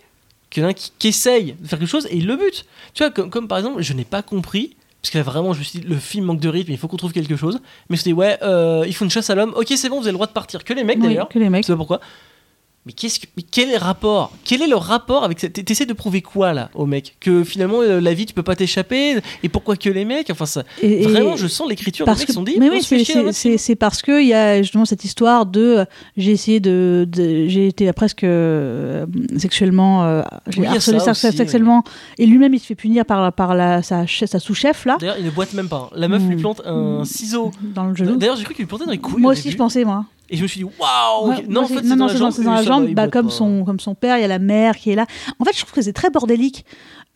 qu'il 0.53 0.63
y 0.63 0.67
en 0.67 0.69
ait 0.69 0.73
un 0.73 0.75
qui, 0.75 0.93
qui 0.99 1.09
essaye 1.09 1.55
de 1.59 1.67
faire 1.67 1.79
quelque 1.79 1.89
chose 1.89 2.07
et 2.11 2.17
il 2.17 2.27
le 2.27 2.37
bute. 2.37 2.67
Tu 2.95 3.03
vois, 3.03 3.11
comme, 3.11 3.31
comme 3.31 3.49
par 3.49 3.59
exemple, 3.59 3.83
je 3.83 3.93
n'ai 3.93 4.05
pas 4.05 4.23
compris. 4.23 4.77
Parce 5.01 5.11
que 5.11 5.19
là, 5.19 5.25
vraiment, 5.25 5.53
je 5.53 5.59
me 5.59 5.65
suis 5.65 5.81
dit, 5.81 5.87
le 5.87 5.97
film 5.97 6.27
manque 6.27 6.39
de 6.39 6.49
rythme, 6.49 6.71
il 6.71 6.79
faut 6.79 6.87
qu'on 6.87 6.97
trouve 6.97 7.13
quelque 7.13 7.35
chose. 7.35 7.59
Mais 7.89 7.89
je 7.89 7.93
me 7.93 7.97
suis 7.97 8.05
dit, 8.05 8.13
ouais, 8.13 8.39
euh, 8.43 8.85
ils 8.87 8.95
font 8.95 9.05
une 9.05 9.11
chasse 9.11 9.31
à 9.31 9.35
l'homme. 9.35 9.53
Ok, 9.57 9.73
c'est 9.75 9.89
bon, 9.89 9.97
vous 9.97 10.03
avez 10.03 10.13
le 10.13 10.17
droit 10.17 10.29
de 10.29 10.33
partir. 10.33 10.63
Que 10.63 10.73
les 10.75 10.85
mecs 10.85 10.99
oui, 10.99 11.09
d'ailleurs. 11.09 11.29
que 11.29 11.41
les 11.41 11.51
mecs. 11.51 11.65
Tu 11.65 11.67
sais 11.67 11.73
pas 11.73 11.79
pourquoi 11.79 12.01
mais, 12.87 12.93
qu'est-ce 12.93 13.21
que, 13.21 13.27
mais 13.37 13.45
quel 13.49 13.69
est 13.71 13.79
le 13.79 13.85
rapport? 13.85 14.33
Quel 14.45 14.61
est 14.63 14.67
le 14.67 14.77
rapport 14.77 15.23
avec 15.25 15.39
cette... 15.39 15.65
T'essaies 15.65 15.87
de 15.87 15.93
prouver 15.93 16.21
quoi 16.23 16.53
là 16.53 16.69
au 16.75 16.85
mec? 16.87 17.17
Que 17.21 17.45
finalement 17.45 17.81
euh, 17.81 18.01
la 18.01 18.13
vie 18.15 18.27
tu 18.27 18.35
peux 18.35 18.43
pas 18.43 18.57
t'échapper? 18.57 19.19
Et 19.43 19.49
pourquoi 19.49 19.77
que 19.77 19.89
les 19.89 20.05
mecs? 20.05 20.31
Enfin 20.31 20.47
ça, 20.47 20.65
Et- 20.83 21.03
et- 21.03 21.07
vraiment 21.07 21.37
je 21.37 21.47
sens 21.47 21.69
l'écriture. 21.69 22.05
Parce 22.07 22.19
mecs 22.21 22.27
que, 22.29 22.33
sont 22.33 22.43
dit 22.43 22.57
mais 22.59 22.71
oui, 22.71 22.83
c'est- 22.83 23.77
parce 23.77 24.03
qu'il 24.03 24.27
y 24.27 24.35
a 24.35 24.61
justement 24.63 24.85
cette 24.85 25.05
histoire 25.05 25.47
de 25.47 25.61
euh, 25.61 25.85
j'ai 26.17 26.33
essayé 26.33 26.61
de, 26.61 27.07
de- 27.09 27.47
j'ai 27.49 27.69
été 27.69 27.93
presque 27.93 28.25
euh, 28.25 29.07
sexuellement 29.37 30.23
j'ai 30.49 30.61
Oui, 30.63 30.67
harcelé 30.67 30.99
ça 30.99 31.13
aussi, 31.13 31.33
sexuellement 31.37 31.85
et 32.19 32.27
lui-même 32.27 32.55
il 32.55 32.59
se 32.61 32.67
fait 32.67 32.75
punir 32.75 33.05
par 33.05 33.33
par 33.33 33.55
la 33.55 33.83
sa, 33.83 34.05
che- 34.05 34.27
sa 34.27 34.39
sous-chef 34.39 34.85
là 34.87 34.97
D'ailleurs 35.01 35.17
il 35.19 35.25
ne 35.25 35.31
boite 35.31 35.53
même 35.55 35.69
pas. 35.69 35.91
La 35.95 36.09
meuf 36.09 36.23
Mm. 36.23 36.29
lui 36.31 36.37
plante 36.37 36.63
un 36.65 37.01
Mm. 37.01 37.05
ciseau. 37.05 37.51
dans 37.75 37.85
le 37.87 37.95
genou. 37.95 38.17
D'ailleurs 38.17 38.37
j'ai 38.37 38.45
cru 38.45 38.55
qu'il 38.55 38.63
lui 38.65 38.69
plantait 38.69 38.85
dans 38.87 38.91
les 38.93 38.99
couilles. 38.99 39.21
Moi 39.23 39.31
au 39.31 39.35
aussi 39.35 39.51
je 39.51 39.57
pensais 39.57 39.85
moi. 39.85 40.05
Et 40.33 40.37
je 40.37 40.43
me 40.43 40.49
suis 40.49 40.59
dit 40.61 40.65
waouh 40.65 41.31
ok. 41.31 41.39
Ouais, 41.39 41.45
Non 41.49 41.61
en 41.63 41.67
fait 41.69 41.75
c'est- 41.83 41.95
dans 41.97 42.07
la 42.07 42.17
jambe. 42.17 42.33
dans 42.43 42.81
la 42.81 42.95
bah, 42.95 43.09
comme 43.09 43.31
son 43.31 43.65
comme 43.65 43.79
son 43.79 43.95
père, 43.95 44.17
il 44.17 44.23
y 44.23 44.25
a 44.25 44.29
la 44.29 44.39
mère 44.39 44.77
qui 44.77 44.91
est 44.91 44.95
là. 44.97 45.07
En 45.39 45.45
fait, 45.45 45.53
je 45.55 45.61
trouve 45.61 45.73
que 45.75 45.83
c'est 45.83 45.93
très 45.93 46.11
bordélique 46.11 46.65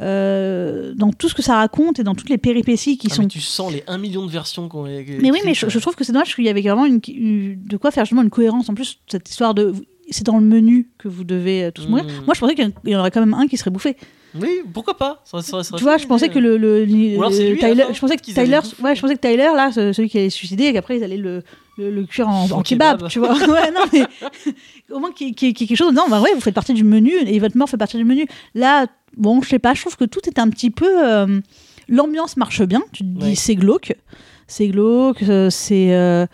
euh, 0.03 0.93
dans 0.95 1.11
tout 1.11 1.29
ce 1.29 1.35
que 1.35 1.43
ça 1.43 1.55
raconte 1.57 1.99
et 1.99 2.05
dans 2.05 2.15
toutes 2.15 2.29
les 2.29 2.39
péripéties 2.39 2.99
qui 2.99 3.09
Ah, 3.11 3.15
sont 3.15 3.23
mais 3.23 3.29
tu 3.29 3.41
sens 3.41 3.73
les 3.73 3.83
1 3.87 3.97
million 3.99 4.27
de 4.27 4.31
versions 4.31 4.69
qu'on 4.69 4.85
Mais 4.85 5.31
oui, 5.31 5.41
mais 5.45 5.55
je, 5.55 5.69
je 5.69 5.79
trouve 5.79 5.95
que 5.97 6.05
c'est 6.05 6.13
dommage 6.13 6.35
qu'il 6.35 6.45
y 6.45 6.49
avait 6.51 6.61
vraiment 6.61 6.85
une, 6.85 7.01
de 7.01 7.77
quoi 7.79 7.91
faire 7.91 8.05
justement 8.05 8.23
une 8.23 8.31
cohérence. 8.31 8.69
En 8.69 8.75
plus, 8.75 8.99
cette 9.09 9.29
histoire 9.29 9.55
de. 9.55 9.73
C'est 10.11 10.25
dans 10.25 10.39
le 10.39 10.45
menu 10.45 10.89
que 10.99 11.09
vous 11.09 11.25
devez 11.25 11.65
euh, 11.65 11.71
tous 11.73 11.89
mourir. 11.89 12.05
Mm. 12.05 12.27
Moi, 12.27 12.35
je 12.35 12.41
pensais 12.41 12.55
qu'il 12.55 12.71
y 12.85 12.95
en 12.95 13.01
aurait 13.01 13.11
quand 13.11 13.19
même 13.21 13.35
un 13.35 13.49
qui 13.49 13.57
serait 13.57 13.71
bouffé. 13.73 13.97
Oui, 14.41 14.61
pourquoi 14.73 14.97
pas? 14.97 15.23
Ça- 15.25 15.41
ça- 15.43 15.65
ça- 15.65 15.77
tu 15.77 15.83
vois, 15.83 15.97
je 15.97 16.07
pensais 16.07 16.29
que 16.29 16.39
le. 16.39 16.59
le, 16.59 16.85
Ou 17.17 17.21
alors 17.23 17.33
c'est 17.33 17.51
lui, 17.51 17.65
à 17.65 17.69
la 17.69 17.75
Tyler, 17.75 17.85
je 17.95 17.99
pensais 17.99 18.17
que 18.17 18.23
Tyler, 18.23 18.61
ouais, 18.85 18.95
je 18.95 19.01
pensais 19.01 19.17
que 19.17 19.21
Tyler, 19.21 19.49
là, 19.57 19.73
ce- 19.73 19.93
celui 19.95 20.09
qui 20.11 20.19
allait 20.19 20.31
se 20.31 20.37
suicider, 20.37 20.65
et 20.67 20.73
qu'après 20.75 20.99
ils 20.99 21.03
allaient 21.05 21.17
le, 21.17 21.43
le, 21.79 21.91
le 21.91 22.05
cuire 22.05 22.29
en, 22.29 22.47
kebab, 22.63 22.99
kebab. 22.99 23.09
tu 23.11 23.19
vois. 23.19 23.33
ouais, 23.49 23.71
non, 23.71 23.81
mais 23.93 24.05
au 24.95 24.99
moins 24.99 25.13
qu'il 25.13 25.29
y, 25.29 25.31
ait 25.31 25.53
quelque 25.53 25.75
chose. 25.77 25.93
Non, 25.93 26.05
bah 26.09 26.21
ouais, 26.21 26.31
vous 26.35 26.41
faites 26.41 26.55
partie 26.55 26.75
du 26.75 26.85
menu 26.85 27.13
et 27.27 27.39
votre 27.39 27.57
mort 27.57 27.69
fait 27.69 27.77
partie 27.77 27.97
du 27.97 28.05
menu. 28.05 28.27
Là, 28.55 28.87
bon, 29.17 29.41
je 29.43 29.49
sais 29.49 29.59
pas, 29.59 29.75
je 29.75 29.81
trouve 29.83 29.97
que 29.97 30.05
tout 30.05 30.21
est 30.27 30.39
un 30.39 30.49
petit 30.49 30.71
peu. 30.71 31.07
euh, 31.07 31.41
L'ambiance 31.89 32.37
marche 32.37 32.63
bien. 32.63 32.83
Tu 32.93 33.03
te 33.05 33.09
dis, 33.09 33.27
Ouais. 33.29 33.35
c'est 33.35 33.55
glauque. 33.55 33.95
C'est 34.49 34.69
glauque, 34.69 35.23
euh, 35.25 35.51
c'est 35.51 35.93
euh, 35.95 36.27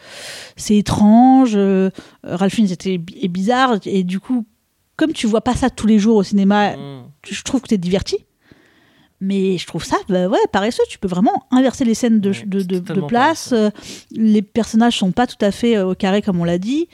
c'est 0.57 0.77
étrange. 0.77 1.53
euh, 1.55 1.89
Ralph 2.23 2.55
Fiennes 2.55 2.71
était 2.71 3.01
est 3.21 3.29
bizarre 3.29 3.77
et 3.87 4.05
du 4.05 4.21
coup, 4.21 4.45
comme 4.97 5.13
tu 5.15 5.27
vois 5.27 5.41
pas 5.41 5.55
ça 5.55 5.71
tous 5.71 5.87
les 5.87 5.99
jours 5.99 6.17
au 6.17 6.23
cinéma, 6.23 6.77
Mm. 6.77 7.05
je 7.27 7.43
trouve 7.43 7.63
que 7.63 7.69
t'es 7.69 7.79
diverti. 7.79 8.19
Mais 9.25 9.57
je 9.57 9.67
trouve 9.69 9.85
ça, 9.85 9.97
bah 10.09 10.27
ouais, 10.27 10.39
paresseux. 10.51 10.83
Tu 10.89 10.99
peux 10.99 11.07
vraiment 11.07 11.47
inverser 11.53 11.85
les 11.85 11.95
scènes 11.95 12.19
de, 12.19 12.31
Ouais, 12.31 12.43
de, 12.45 12.59
c'est 12.61 12.67
de- 12.67 12.75
de 12.75 12.79
totalement 12.81 13.07
place. 13.07 13.53
euh, 13.53 13.71
les 14.11 14.43
personnages 14.43 14.99
sont 14.99 15.13
pas 15.13 15.29
tout 15.29 15.37
à 15.41 15.53
fait 15.53 15.77
euh, 15.77 15.91
au 15.91 15.95
carré 15.95 16.23
comme 16.23 16.41
on 16.41 16.45
l'a 16.45 16.59
dit. 16.59 16.89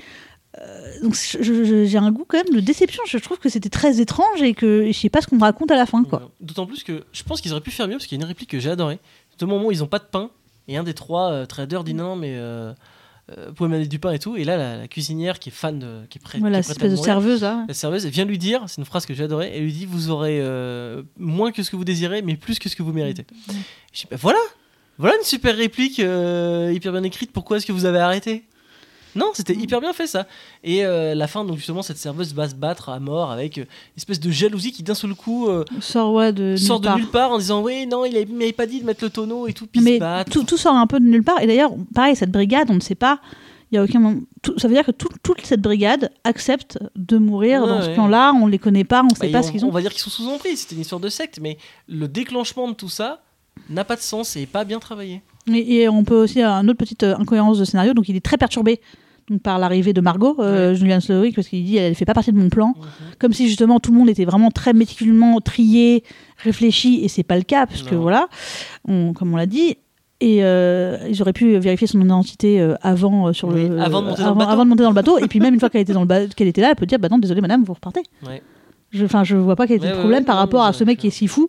Euh, 0.61 0.92
donc 1.02 1.14
j'ai 1.40 1.97
un 1.99 2.11
goût 2.12 2.26
quand 2.28 2.37
même 2.44 2.54
de 2.54 2.61
déception. 2.61 3.02
Je 3.06 3.16
trouve 3.18 3.38
que 3.38 3.49
c'était 3.49 3.70
très 3.70 4.00
étrange 4.00 4.42
et 4.42 4.52
que 4.52 4.87
je 4.88 4.92
sais 4.92 5.08
pas 5.08 5.23
ce 5.23 5.26
qu'on 5.26 5.37
me 5.37 5.40
raconte 5.40 5.70
à 5.70 5.76
la 5.76 5.87
fin, 5.87 6.04
quoi. 6.04 6.30
D'autant 6.40 6.66
plus 6.66 6.82
que 6.85 7.04
je 7.12 7.23
pense 7.23 7.40
qu'ils 7.40 7.52
auraient 7.52 7.61
pu 7.62 7.70
faire 7.70 7.87
mieux 7.88 7.94
parce 7.94 8.06
qu'il 8.06 8.18
y 8.18 8.20
a 8.20 8.23
une 8.23 8.28
réplique 8.28 8.50
que 8.50 8.58
j'ai 8.58 8.70
adorée. 8.70 8.99
C'est 9.30 9.42
au 9.44 9.47
moment 9.47 9.66
où 9.68 9.73
ils 9.73 9.82
ont 9.82 9.87
pas 9.88 9.99
de 9.99 10.04
pain 10.11 10.30
et 10.66 10.76
un 10.76 10.82
des 10.85 10.94
trois 10.94 11.47
traders 11.47 11.82
dit 11.85 11.94
non 11.94 12.14
mais 12.16 12.37
vous 13.47 13.52
pouvez 13.54 13.68
m'amener 13.68 13.87
du 13.88 13.99
pain 13.99 14.12
et 14.12 14.18
tout 14.18 14.37
et 14.37 14.44
là 14.44 14.56
la, 14.56 14.76
la 14.76 14.88
cuisinière 14.88 15.38
qui 15.38 15.50
est 15.50 15.52
fan 15.52 15.78
de 15.78 16.06
qui 16.08 16.18
est 16.18 16.20
prête 16.20 16.40
Voilà, 16.40 16.62
qui 16.62 16.70
est 16.70 16.75
prête 16.75 16.85
à 16.85 16.88
de 16.88 16.94
mourir, 16.94 17.04
serveuse 17.04 17.42
là. 17.42 17.64
la 17.68 17.75
serveuse 17.75 18.06
vient 18.06 18.25
lui 18.25 18.38
dire 18.38 18.64
c'est 18.66 18.80
une 18.80 18.85
phrase 18.87 19.04
que 19.06 19.14
j'ai 19.14 19.25
adorée 19.25 19.50
elle 19.54 19.64
lui 19.64 19.73
dit 19.73 19.85
vous 19.87 20.11
aurez 20.11 20.38
euh, 20.40 21.02
moins 21.18 21.52
que 21.52 21.62
ce 21.62 21.70
que 21.70 21.76
vous 21.76 21.85
désirez 21.85 22.23
mais 22.23 22.37
plus 22.37 22.58
que 22.58 22.68
ce 22.68 22.76
que 22.76 22.82
vous 22.82 22.92
méritez. 22.92 23.23
Mm. 23.23 23.52
Je 23.92 24.00
dis 24.00 24.06
bah 24.11 24.16
voilà 24.20 24.38
voilà 24.99 25.14
une 25.16 25.25
super 25.25 25.56
réplique 25.56 26.00
euh, 26.00 26.73
hyper 26.75 26.90
bien 26.92 27.02
écrite 27.04 27.30
pourquoi 27.32 27.58
est-ce 27.58 27.66
que 27.66 27.73
vous 27.73 27.85
avez 27.85 27.99
arrêté? 28.00 28.44
Non, 29.16 29.30
c'était 29.34 29.54
hyper 29.54 29.80
bien 29.80 29.92
fait 29.92 30.06
ça. 30.06 30.26
Et 30.62 30.84
euh, 30.84 31.14
la 31.14 31.26
fin, 31.26 31.44
donc 31.44 31.56
justement, 31.56 31.82
cette 31.82 31.96
serveuse 31.98 32.34
va 32.34 32.48
se 32.48 32.54
battre 32.54 32.88
à 32.88 33.00
mort 33.00 33.30
avec 33.30 33.58
euh, 33.58 33.62
une 33.62 33.96
espèce 33.96 34.20
de 34.20 34.30
jalousie 34.30 34.72
qui 34.72 34.82
d'un 34.82 34.94
seul 34.94 35.14
coup 35.14 35.48
euh, 35.48 35.64
Sort, 35.80 36.12
ouais, 36.12 36.32
de 36.32 36.56
sort 36.56 36.76
nulle 36.78 36.82
de 36.82 36.86
part. 36.88 36.98
nulle 36.98 37.06
part 37.08 37.30
en 37.32 37.38
disant 37.38 37.62
oui, 37.62 37.86
non, 37.86 38.04
il 38.04 38.16
avait- 38.16 38.26
m'avait 38.26 38.52
pas 38.52 38.66
dit 38.66 38.80
de 38.80 38.86
mettre 38.86 39.02
le 39.04 39.10
tonneau 39.10 39.46
et 39.48 39.52
tout, 39.54 39.66
puis 39.66 39.80
Mais 39.80 39.98
tout, 40.30 40.44
tout 40.44 40.56
sort 40.56 40.74
un 40.74 40.86
peu 40.86 41.00
de 41.00 41.06
nulle 41.06 41.24
part. 41.24 41.40
Et 41.42 41.46
d'ailleurs, 41.46 41.72
pareil, 41.94 42.16
cette 42.16 42.30
brigade, 42.30 42.68
on 42.70 42.74
ne 42.74 42.80
sait 42.80 42.94
pas. 42.94 43.20
Il 43.70 43.74
y 43.74 43.78
a 43.78 43.82
aucun 43.84 43.98
moment. 44.00 44.20
tout- 44.40 44.58
ça 44.58 44.66
veut 44.66 44.74
dire 44.74 44.86
que 44.86 44.92
tout- 44.92 45.08
toute 45.22 45.44
cette 45.44 45.60
brigade 45.60 46.10
accepte 46.24 46.78
de 46.96 47.18
mourir 47.18 47.62
Ouais, 47.62 47.68
dans 47.68 47.82
ce 47.82 47.90
plan-là. 47.90 48.32
On 48.34 48.46
les 48.46 48.58
connaît 48.58 48.84
pas, 48.84 49.00
on 49.00 49.04
ne 49.04 49.10
Bah, 49.10 49.16
sait 49.20 49.28
pas 49.30 49.40
on, 49.40 49.42
ce 49.42 49.50
qu'ils 49.52 49.64
on 49.64 49.68
ont. 49.68 49.72
va 49.72 49.80
dire 49.82 49.90
qu'ils 49.92 50.00
sont 50.00 50.08
sous 50.10 50.26
emprise, 50.28 50.60
c'était 50.60 50.74
une 50.74 50.80
histoire 50.82 51.00
de 51.00 51.08
secte, 51.10 51.38
mais 51.42 51.58
le 51.86 52.08
déclenchement 52.08 52.68
de 52.68 52.72
tout 52.74 52.88
ça 52.88 53.20
n'a 53.68 53.84
pas 53.84 53.96
de 53.96 54.00
sens 54.00 54.36
et 54.36 54.42
est 54.42 54.46
pas 54.46 54.64
bien 54.64 54.78
travaillé. 54.78 55.20
Et, 55.55 55.76
et 55.83 55.88
on 55.88 56.05
peut 56.05 56.17
aussi 56.23 56.40
avoir 56.43 56.61
une 56.62 56.71
autre 56.71 56.78
petite 56.78 57.02
euh, 57.02 57.17
incohérence 57.19 57.59
de 57.59 57.64
scénario. 57.64 57.95
Donc 57.95 58.09
il 58.09 58.17
est 58.17 58.25
très 58.25 58.37
perturbé 58.37 58.81
donc, 59.31 59.43
par 59.43 59.59
l'arrivée 59.59 59.93
de 59.93 60.00
Margot, 60.00 60.37
euh, 60.38 60.75
Julian 60.75 61.00
Slowick, 61.00 61.35
parce 61.35 61.49
qu'il 61.49 61.64
dit 61.64 61.76
elle 61.76 61.95
fait 61.95 62.05
pas 62.07 62.14
partie 62.14 62.33
de 62.33 62.38
mon 62.38 62.49
plan. 62.49 62.75
Comme 63.19 63.33
si 63.33 63.47
justement 63.49 63.78
tout 63.81 63.93
le 63.93 63.99
monde 63.99 64.09
était 64.09 64.25
vraiment 64.25 64.50
très 64.50 64.73
méticuleusement 64.73 65.40
trié, 65.40 66.02
réfléchi, 66.38 67.00
et 67.05 67.09
c'est 67.09 67.23
pas 67.25 67.37
le 67.37 67.43
cas, 67.43 67.67
parce 67.67 67.83
que 67.83 67.95
voilà, 67.95 68.28
on- 68.87 69.12
comme 69.12 69.33
on 69.35 69.37
l'a 69.37 69.47
dit. 69.47 69.76
Et 70.21 70.43
euh, 70.43 70.97
ils 71.09 71.23
auraient 71.23 71.33
pu 71.33 71.57
vérifier 71.59 71.87
son 71.87 72.00
identité 72.00 72.61
euh, 72.61 72.75
avant 72.83 73.28
euh, 73.28 73.33
sur 73.33 73.47
Oui, 73.49 73.69
le 73.69 73.78
avant 73.81 74.02
de 74.02 74.09
monter 74.09 74.23
dans 74.23 74.25
le 74.25 74.31
avant, 74.31 74.38
bateau. 74.40 74.50
avant 74.50 74.64
de 74.64 74.69
monter 74.71 74.83
dans 74.83 74.88
le 74.90 74.95
bateau. 74.97 75.19
et 75.19 75.28
puis 75.28 75.38
même 75.38 75.55
une 75.55 75.61
fois 75.61 75.71
qu'elle 75.71 75.83
était 75.83 75.93
dans 75.93 76.02
le 76.05 76.26
qu'elle 76.35 76.49
était 76.49 76.61
là, 76.61 76.71
elle 76.71 76.75
peut 76.76 76.87
dire 76.87 76.99
bah 76.99 77.07
non 77.09 77.19
désolé 77.19 77.40
madame 77.40 77.62
vous 77.62 77.75
repartez. 77.75 78.00
Ouais. 78.26 78.43
Je, 78.90 79.05
enfin 79.05 79.23
je 79.23 79.37
vois 79.37 79.55
pas 79.55 79.69
quel 79.69 79.76
était 79.76 79.85
Ouais, 79.85 79.90
le 79.90 79.97
ouais, 79.97 80.00
problème 80.00 80.21
ouais, 80.23 80.26
par 80.26 80.38
rapport 80.38 80.64
à 80.64 80.73
ce 80.73 80.83
mec 80.83 80.99
qui 80.99 81.07
est 81.07 81.11
si 81.11 81.28
fou. 81.28 81.49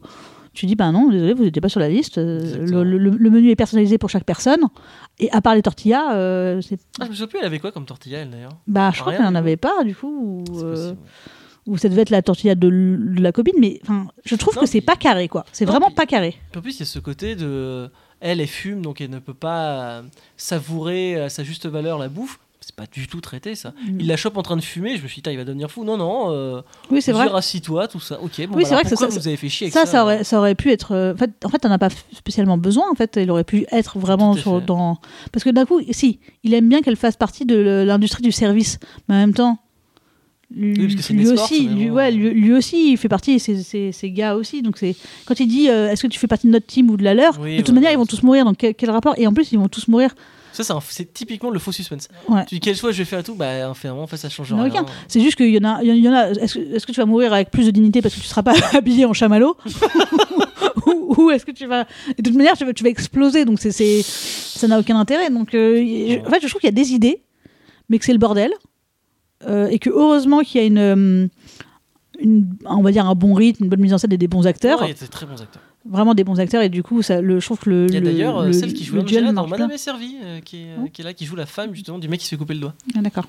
Tu 0.53 0.65
dis 0.65 0.75
bah 0.75 0.91
non 0.91 1.09
désolé 1.09 1.33
vous 1.33 1.43
n'étiez 1.43 1.61
pas 1.61 1.69
sur 1.69 1.79
la 1.79 1.89
liste. 1.89 2.17
Euh. 2.17 2.65
Le, 2.65 2.83
le- 2.83 2.97
le 3.11 3.29
menu 3.29 3.49
est 3.49 3.55
personnalisé 3.55 3.97
pour 3.97 4.09
chaque 4.09 4.23
personne. 4.25 4.61
Et 5.19 5.29
à 5.31 5.41
part 5.41 5.55
les 5.55 5.61
tortillas, 5.61 6.13
euh, 6.15 6.59
c'est 6.61 6.79
Ah, 6.99 7.05
je 7.05 7.09
me 7.09 7.13
souviens 7.13 7.27
plus, 7.27 7.39
elle 7.39 7.45
avait 7.45 7.59
quoi 7.59 7.71
comme 7.71 7.85
tortilla, 7.85 8.19
elle 8.19 8.29
d'ailleurs? 8.31 8.57
Bah 8.67 8.91
je 8.93 8.99
crois 9.01 9.13
qu'elle 9.13 9.21
en 9.25 9.27
du 9.29 9.33
coup. 9.33 9.37
avait 9.37 9.57
pas 9.57 9.83
du 9.83 9.95
coup. 9.95 10.43
ou, 10.49 10.57
C'est 10.57 10.63
euh, 10.65 10.93
ou 11.67 11.77
ça 11.77 11.87
devait 11.89 12.01
être 12.01 12.09
la 12.09 12.21
tortilla 12.23 12.55
de, 12.55 12.67
la 13.19 13.31
copine, 13.31 13.53
mais 13.59 13.79
enfin, 13.83 14.07
je 14.25 14.35
trouve 14.35 14.55
Non, 14.55 14.61
que 14.61 14.67
c'est 14.67 14.79
puis- 14.79 14.85
pas 14.87 14.95
carré, 14.95 15.27
quoi. 15.27 15.45
C'est 15.51 15.65
vraiment 15.65 15.87
puis- 15.87 15.95
pas 15.95 16.05
carré. 16.07 16.35
En 16.57 16.61
plus, 16.61 16.77
il 16.77 16.79
y 16.79 16.83
a 16.83 16.85
ce 16.85 16.99
côté 16.99 17.35
de. 17.35 17.89
Elle, 18.21 18.41
elle 18.41 18.47
fume, 18.47 18.81
donc 18.81 18.99
elle 19.01 19.11
ne 19.11 19.19
peut 19.19 19.33
pas 19.35 19.99
euh, 19.99 20.01
savourer 20.35 21.19
à 21.21 21.29
sa 21.29 21.43
juste 21.43 21.67
valeur 21.67 21.97
la 21.99 22.09
bouffe. 22.09 22.39
C'est 22.69 22.75
pas 22.75 22.85
du 22.85 23.07
tout 23.07 23.19
traité, 23.19 23.55
ça. 23.55 23.69
Mm. 23.69 23.97
Il 24.01 24.05
la 24.07 24.15
chope 24.15 24.37
en 24.37 24.43
train 24.43 24.55
de 24.55 24.61
fumer, 24.61 24.95
je 24.95 25.01
me 25.01 25.07
suis 25.07 25.15
dit, 25.15 25.21
Tain, 25.23 25.31
il 25.31 25.37
va 25.37 25.43
devenir 25.43 25.71
fou. 25.71 25.83
Non, 25.83 25.97
non, 25.97 26.31
euh, 26.31 26.61
Oui, 26.91 27.01
c'est 27.01 27.11
vrai. 27.11 27.23
veux 27.23 27.29
dire, 27.29 27.35
assis-toi, 27.35 27.87
tout 27.87 27.99
ça. 27.99 28.21
Ok, 28.21 28.33
bon, 28.47 28.55
Oui, 28.57 28.61
bah 28.63 28.67
alors 28.67 28.73
vrai 28.73 28.83
que 28.83 28.89
ça- 28.89 28.95
pourquoi 28.95 29.07
vous 29.07 29.27
avez 29.27 29.37
fait 29.37 29.49
chier 29.49 29.65
avec 29.65 29.73
Ça, 29.73 29.87
ça 29.87 29.91
ça 29.91 30.03
aurait, 30.03 30.23
ça 30.23 30.37
aurait 30.37 30.53
pu 30.53 30.71
être. 30.71 30.91
euh, 30.91 31.13
En 31.15 31.17
fait, 31.17 31.31
en 31.45 31.49
fait, 31.49 31.57
t'en 31.57 31.71
as 31.71 31.79
pas 31.79 31.89
spécialement 32.13 32.59
besoin. 32.59 32.83
En 32.91 32.93
fait, 32.93 33.17
il 33.19 33.31
aurait 33.31 33.43
pu 33.43 33.65
être 33.71 33.97
vraiment 33.97 34.35
sur, 34.35 34.61
dans. 34.61 34.99
Parce 35.31 35.43
que 35.43 35.49
d'un 35.49 35.65
coup, 35.65 35.81
si, 35.89 36.19
il 36.43 36.53
aime 36.53 36.69
bien 36.69 36.81
qu'elle 36.81 36.95
fasse 36.95 37.15
partie 37.17 37.47
de 37.47 37.55
l'industrie 37.87 38.21
du 38.21 38.31
service, 38.31 38.77
mais 39.07 39.15
en 39.15 39.17
même 39.17 39.33
temps. 39.33 39.57
Lui, 40.55 40.95
parce 40.95 41.07
que 41.09 41.33
aussi, 41.33 41.67
lui, 41.67 41.89
ouais, 41.91 42.11
lui, 42.11 42.31
lui 42.31 42.53
aussi, 42.53 42.91
il 42.93 42.97
fait 42.97 43.07
partie, 43.07 43.39
ses 43.39 44.11
gars 44.11 44.35
aussi. 44.35 44.61
Donc 44.63 44.77
c'est 44.77 44.95
quand 45.25 45.39
il 45.39 45.47
dit, 45.47 45.69
euh, 45.69 45.91
est-ce 45.91 46.01
que 46.01 46.07
tu 46.07 46.17
fais 46.17 46.25
partie 46.27 46.47
de 46.47 46.51
notre 46.51 46.65
team 46.65 46.89
ou 46.89 46.97
de 46.97 47.03
la 47.03 47.13
leur 47.13 47.39
Oui, 47.39 47.51
De 47.53 47.57
toute 47.57 47.67
voilà, 47.67 47.75
manière, 47.81 47.91
ils 47.91 47.97
vont 47.99 48.05
tous 48.07 48.23
mourir. 48.23 48.45
Donc 48.45 48.57
quel, 48.57 48.73
quel 48.73 48.89
rapport? 48.89 49.13
Et 49.17 49.27
en 49.27 49.33
plus, 49.33 49.51
ils 49.51 49.59
vont 49.59 49.67
tous 49.67 49.87
mourir. 49.87 50.15
Ça, 50.51 50.63
c'est 50.63 50.73
un- 50.73 50.79
c'est 50.89 51.13
typiquement 51.13 51.51
le 51.51 51.59
faux 51.59 51.71
suspense. 51.71 52.07
Ouais. 52.27 52.43
Tu 52.47 52.55
dis 52.55 52.59
quel 52.61 52.75
choix 52.75 52.91
je 52.91 52.97
vais 52.97 53.05
faire 53.05 53.19
et 53.19 53.23
tout, 53.23 53.35
bah, 53.35 53.71
finalement, 53.75 54.01
en 54.01 54.07
fait, 54.07 54.17
ça 54.17 54.27
change 54.29 54.51
rien. 54.51 54.65
aucun. 54.67 54.85
C'est 55.07 55.21
juste 55.21 55.35
qu'il 55.35 55.49
y 55.53 55.57
en 55.59 55.63
a, 55.63 55.83
il 55.83 55.95
y 56.03 56.09
en 56.09 56.13
a. 56.13 56.31
Est-ce 56.31 56.55
que, 56.55 56.75
est-ce 56.75 56.87
que 56.87 56.91
tu 56.91 56.99
vas 56.99 57.05
mourir 57.05 57.31
avec 57.31 57.51
plus 57.51 57.65
de 57.67 57.71
dignité 57.71 58.01
parce 58.01 58.15
que 58.15 58.19
tu 58.19 58.25
seras 58.25 58.41
pas 58.41 58.55
habillé 58.73 59.05
en 59.05 59.13
chamallow? 59.13 59.55
Ou, 60.85 61.13
ou 61.25 61.31
est-ce 61.31 61.45
que 61.45 61.51
tu 61.51 61.65
vas 61.65 61.83
de 62.17 62.23
toute 62.23 62.33
manière 62.35 62.57
tu 62.57 62.65
vas, 62.65 62.73
tu 62.73 62.83
vas 62.83 62.89
exploser 62.89 63.43
donc 63.45 63.59
c'est, 63.59 63.71
c'est 63.71 64.01
ça 64.03 64.67
n'a 64.67 64.79
aucun 64.79 64.97
intérêt 64.97 65.29
donc 65.29 65.53
euh, 65.53 66.19
en 66.25 66.29
fait 66.29 66.39
je 66.41 66.47
trouve 66.47 66.61
qu'il 66.61 66.67
y 66.67 66.69
a 66.69 66.71
des 66.71 66.93
idées 66.93 67.21
mais 67.89 67.99
que 67.99 68.05
c'est 68.05 68.13
le 68.13 68.17
bordel 68.19 68.51
Euh, 69.47 69.67
et 69.67 69.79
que 69.79 69.89
heureusement 69.89 70.41
qu'il 70.41 70.59
y 70.59 70.63
a 70.63 70.67
une, 70.67 70.77
euh, 70.77 71.27
une 72.19 72.45
on 72.65 72.81
va 72.81 72.91
dire 72.91 73.07
un 73.07 73.15
bon 73.15 73.33
rythme 73.33 73.63
une 73.63 73.69
bonne 73.69 73.79
mise 73.79 73.93
en 73.93 73.97
scène 73.97 74.11
et 74.11 74.17
des 74.17 74.27
bons 74.27 74.45
acteurs 74.47 74.81
Ouais, 74.81 74.87
il 74.87 74.95
y 74.99 75.03
a 75.03 75.05
de 75.05 75.09
très 75.09 75.25
bons 75.25 75.41
acteurs. 75.41 75.61
vraiment 75.85 76.13
des 76.13 76.25
bons 76.25 76.39
acteurs 76.41 76.61
et 76.61 76.67
du 76.67 76.83
coup 76.83 77.01
ça 77.01 77.21
le 77.21 77.39
je 77.39 77.45
trouve 77.45 77.59
que 77.59 77.69
le 77.69 77.85
Il 77.87 77.93
y 77.93 77.97
a 77.97 77.99
le- 78.01 78.05
d'ailleurs 78.05 78.39
euh, 78.39 78.47
le- 78.47 78.53
celle 78.53 78.73
qui 78.73 78.83
joue 78.83 78.99
Angela 78.99 79.31
dans 79.31 79.47
Madame 79.47 79.71
est 79.71 79.77
servie, 79.77 80.17
euh, 80.21 80.41
qui, 80.41 80.57
est, 80.63 80.91
qui 80.91 81.01
est 81.01 81.05
là, 81.05 81.13
qui 81.13 81.25
joue 81.25 81.37
la 81.37 81.45
femme 81.45 81.73
justement 81.73 81.99
du 81.99 82.09
mec 82.09 82.19
qui 82.19 82.25
se 82.25 82.31
fait 82.31 82.37
couper 82.37 82.53
le 82.55 82.59
doigt. 82.59 82.73
Ah, 82.97 83.01
d'accord 83.01 83.25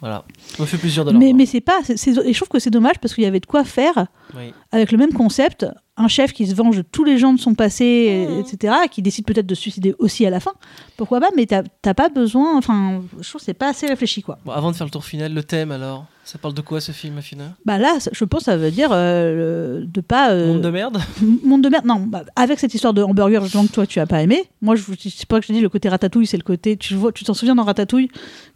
Voilà. 0.00 0.24
Ça 0.38 0.62
me 0.62 0.66
fait 0.66 0.78
plaisir 0.78 1.04
de 1.04 1.12
mais 1.12 1.32
mais 1.34 1.44
c'est 1.46 1.60
pas 1.60 1.78
et 1.88 1.94
je 2.32 2.36
trouve 2.36 2.48
que 2.48 2.58
c'est 2.58 2.70
dommage 2.70 2.98
parce 3.00 3.14
qu'il 3.14 3.24
y 3.24 3.26
avait 3.26 3.40
de 3.40 3.46
quoi 3.46 3.64
faire 3.64 4.06
Oui. 4.36 4.52
avec 4.72 4.92
le 4.92 4.98
même 4.98 5.12
concept, 5.12 5.66
un 5.98 6.08
chef 6.08 6.32
qui 6.32 6.46
se 6.46 6.54
venge 6.54 6.78
de 6.78 6.82
tous 6.82 7.04
les 7.04 7.18
gens 7.18 7.32
de 7.34 7.38
son 7.40 7.54
passé, 7.54 7.84
et- 7.84 8.26
Mhm. 8.26 8.40
etc., 8.40 8.74
qui 8.90 9.02
décide 9.02 9.26
peut-être 9.26 9.46
de 9.46 9.54
se 9.54 9.60
suicider 9.60 9.94
aussi 9.98 10.24
à 10.24 10.30
la 10.30 10.40
fin. 10.40 10.52
Pourquoi 10.96 11.20
pas 11.20 11.28
Mais 11.36 11.44
t'as 11.46 11.62
t'as 11.82 11.92
pas 11.94 12.08
besoin. 12.08 12.56
Enfin, 12.56 13.02
je 13.20 13.28
trouve 13.28 13.40
que 13.40 13.44
c'est 13.44 13.52
pas 13.54 13.68
assez 13.68 13.86
réfléchi, 13.86 14.22
quoi. 14.22 14.38
Bon, 14.44 14.52
avant 14.52 14.70
de 14.70 14.76
faire 14.76 14.86
le 14.86 14.90
tour 14.90 15.04
final, 15.04 15.34
le 15.34 15.42
thème 15.44 15.70
alors 15.70 16.06
Ça 16.30 16.38
parle 16.38 16.54
de 16.54 16.60
quoi 16.60 16.80
ce 16.80 16.92
film, 16.92 17.18
Afina? 17.18 17.56
Bah 17.64 17.78
là, 17.78 17.98
je 18.12 18.24
pense, 18.24 18.40
que 18.40 18.44
ça 18.44 18.56
veut 18.56 18.70
dire 18.70 18.90
euh, 18.92 19.82
de 19.84 20.00
pas. 20.00 20.30
euh, 20.30 20.52
Monde 20.52 20.60
de 20.62 20.70
merde? 20.70 20.98
Monde 21.42 21.62
de 21.62 21.68
merde. 21.68 21.84
Non, 21.86 21.96
bah, 22.06 22.22
avec 22.36 22.60
cette 22.60 22.72
histoire 22.72 22.94
de 22.94 23.02
hamburger, 23.02 23.42
justement 23.42 23.66
que 23.66 23.72
toi 23.72 23.84
tu 23.84 23.98
as 23.98 24.06
pas 24.06 24.22
aimé. 24.22 24.44
Moi, 24.62 24.76
je 24.76 24.82
c'est 24.96 25.26
pas 25.26 25.38
que 25.40 25.42
je 25.42 25.48
te 25.48 25.52
dis 25.52 25.60
le 25.60 25.68
côté 25.68 25.88
ratatouille, 25.88 26.26
c'est 26.28 26.36
le 26.36 26.44
côté. 26.44 26.76
Tu 26.76 26.94
vois, 26.94 27.10
tu 27.10 27.24
t'en 27.24 27.34
souviens 27.34 27.56
dans 27.56 27.64
Ratatouille 27.64 28.10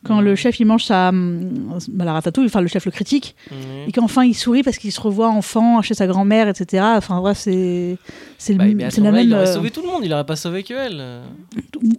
quand 0.05 0.21
le 0.21 0.37
chef 0.37 0.61
il 0.61 0.67
mange 0.67 0.85
sa 0.85 1.09
hum, 1.09 1.51
bah, 1.89 2.05
la 2.05 2.13
ratatouille, 2.13 2.47
enfin 2.47 2.61
le 2.61 2.69
chef 2.69 2.85
le 2.85 2.93
critique 2.93 3.35
Mhm. 3.51 3.57
et 3.89 3.93
qu'enfin 3.93 4.25
il 4.25 4.35
sourit 4.35 4.63
parce 4.63 4.79
qu'il 4.79 4.93
se 4.93 5.01
revoit 5.01 5.29
enfant 5.29 5.83
chez 5.83 5.95
sa 5.95 6.07
grand-mère, 6.07 6.47
etc. 6.49 6.85
Enfin 6.97 7.21
bref, 7.21 7.39
c'est 7.39 7.97
c'est 8.39 8.55
Bah, 8.55 8.65
à 8.65 8.67
la 8.69 8.75
même. 8.75 9.27
il 9.27 9.35
aurait 9.35 9.49
euh, 9.49 9.53
sauvé 9.55 9.71
tout 9.73 9.81
le 9.83 9.89
monde, 9.89 10.03
il 10.05 10.13
aurait 10.13 10.27
pas 10.27 10.37
sauvé 10.37 10.63
que 10.63 10.75
elle. 10.75 11.03